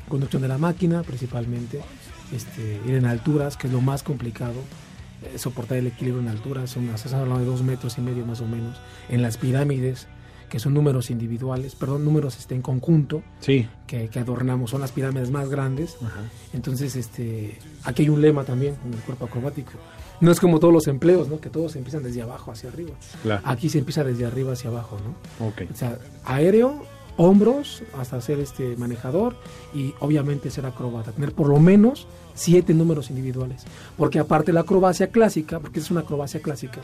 [0.10, 1.80] conducción de la máquina principalmente,
[2.34, 4.54] este, ir en alturas, que es lo más complicado,
[5.24, 8.42] eh, soportar el equilibrio en alturas, son estás hablando de dos metros y medio más
[8.42, 8.78] o menos,
[9.10, 10.08] en las pirámides,
[10.50, 13.68] que son números individuales, perdón, números este, en conjunto, Sí.
[13.88, 16.22] que, que adornamos, son las pirámides más grandes, Ajá.
[16.54, 19.72] entonces este, aquí hay un lema también en el cuerpo acrobático,
[20.22, 21.40] no es como todos los empleos, ¿no?
[21.40, 22.92] que todos empiezan desde abajo hacia arriba,
[23.24, 23.42] Claro.
[23.46, 24.98] aquí se empieza desde arriba hacia abajo,
[25.40, 25.48] ¿no?
[25.48, 25.64] Ok.
[25.72, 26.84] O sea, aéreo,
[27.18, 29.36] hombros, hasta ser este manejador
[29.74, 31.12] y obviamente ser acróbata.
[31.12, 33.64] Tener por lo menos siete números individuales.
[33.98, 36.82] Porque aparte la acrobacia clásica, porque es una acrobacia clásica,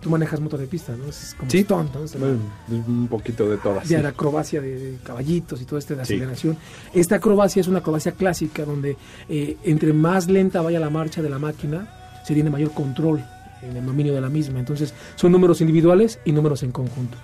[0.00, 1.08] tú manejas moto de pista, ¿no?
[1.10, 1.62] Es como Sí.
[1.62, 2.04] stunt, ¿no?
[2.04, 2.40] Es la- Bueno,
[2.86, 3.86] un poquito de todas.
[3.88, 4.02] de sí.
[4.02, 6.14] la acrobacia de, de caballitos y todo este de Sí.
[6.14, 6.56] aceleración.
[6.94, 8.96] Esta acrobacia es una acrobacia clásica donde
[9.28, 11.92] eh, entre más lenta vaya la marcha de la máquina,
[12.28, 13.24] se tiene mayor control
[13.62, 14.58] en el dominio de la misma.
[14.60, 17.16] Entonces, son números individuales y números en conjunto.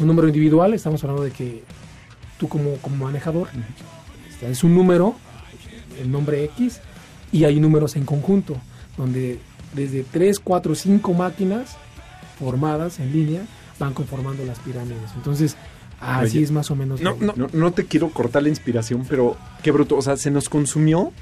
[0.00, 1.62] Un número individual, estamos hablando de que
[2.38, 3.48] tú como, como manejador,
[4.30, 5.14] este, es un número,
[6.00, 6.80] el nombre X,
[7.30, 8.56] y hay números en conjunto,
[8.96, 9.38] donde
[9.74, 11.76] desde 3, 4, 5 máquinas
[12.38, 13.42] formadas en línea
[13.78, 15.10] van conformando las pirámides.
[15.16, 15.56] Entonces,
[16.00, 17.00] así Oye, es más o menos.
[17.00, 19.96] No, lo- no, no te quiero cortar la inspiración, pero qué bruto.
[19.96, 21.12] O sea, se nos consumió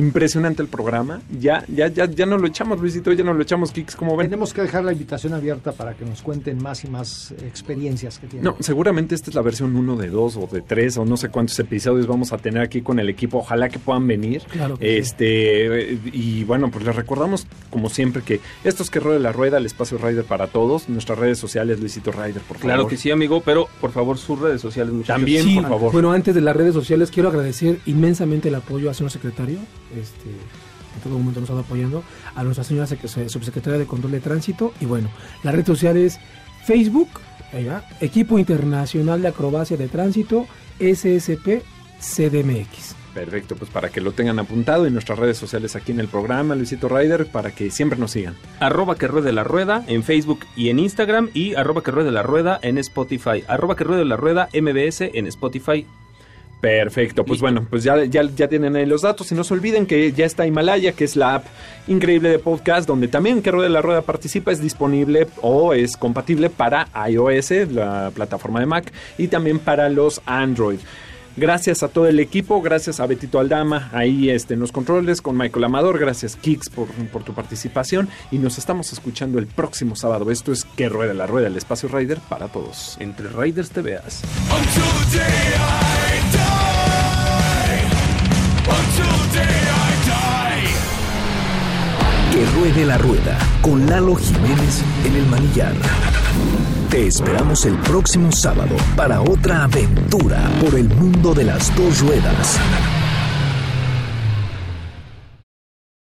[0.00, 1.20] impresionante el programa.
[1.38, 4.26] Ya, ya, ya, ya no lo echamos, Luisito, ya no lo echamos, Kicks, como ven.
[4.26, 8.26] Tenemos que dejar la invitación abierta para que nos cuenten más y más experiencias que
[8.26, 8.44] tienen.
[8.44, 11.28] No, seguramente esta es la versión 1 de 2 o de 3 o no sé
[11.28, 13.38] cuántos episodios vamos a tener aquí con el equipo.
[13.38, 14.42] Ojalá que puedan venir.
[14.50, 14.98] Claro que sí.
[14.98, 19.58] este Y bueno, pues les recordamos, como siempre, que esto es que ruede la rueda,
[19.58, 20.88] el espacio Rider para todos.
[20.88, 22.60] Nuestras redes sociales, Luisito Rider, por favor.
[22.60, 25.16] Claro que sí, amigo, pero por favor sus redes sociales, muchachos.
[25.16, 25.92] También, Sí, por favor.
[25.92, 29.58] Bueno, antes de las redes sociales, quiero agradecer inmensamente el apoyo a señor secretario.
[29.96, 32.02] Este, en todo momento nos ha estado apoyando.
[32.34, 34.72] A nuestra señora sec- subsecretaria de Control de Tránsito.
[34.80, 35.08] Y bueno,
[35.42, 36.18] la red social es
[36.66, 37.08] Facebook,
[37.52, 40.46] ahí va, Equipo Internacional de Acrobacia de Tránsito,
[40.78, 41.62] SSP
[42.00, 42.96] CDMX.
[43.14, 46.54] Perfecto, pues para que lo tengan apuntado en nuestras redes sociales aquí en el programa,
[46.54, 48.36] Luisito Rider, para que siempre nos sigan.
[48.60, 52.22] Arroba que ruede la rueda en Facebook y en Instagram y arroba que ruede la
[52.22, 53.42] rueda en Spotify.
[53.48, 55.86] Arroba que ruede la rueda MBS en Spotify.
[56.60, 57.44] Perfecto, pues Listo.
[57.44, 60.26] bueno, pues ya, ya, ya tienen ahí los datos y no se olviden que ya
[60.26, 61.46] está Himalaya, que es la app
[61.88, 66.50] increíble de podcast, donde también que Rueda la Rueda participa, es disponible o es compatible
[66.50, 70.78] para iOS, la plataforma de Mac, y también para los Android.
[71.36, 75.36] Gracias a todo el equipo, gracias a Betito Aldama ahí este, en los controles, con
[75.38, 80.30] Michael Amador, gracias Kix por, por tu participación y nos estamos escuchando el próximo sábado.
[80.30, 82.96] Esto es Que Rueda la Rueda, el espacio Rider para todos.
[83.00, 84.22] Entre Riders te veas.
[92.60, 95.72] Ruede la rueda con Lalo Jiménez en el manillar.
[96.90, 102.58] Te esperamos el próximo sábado para otra aventura por el mundo de las dos ruedas.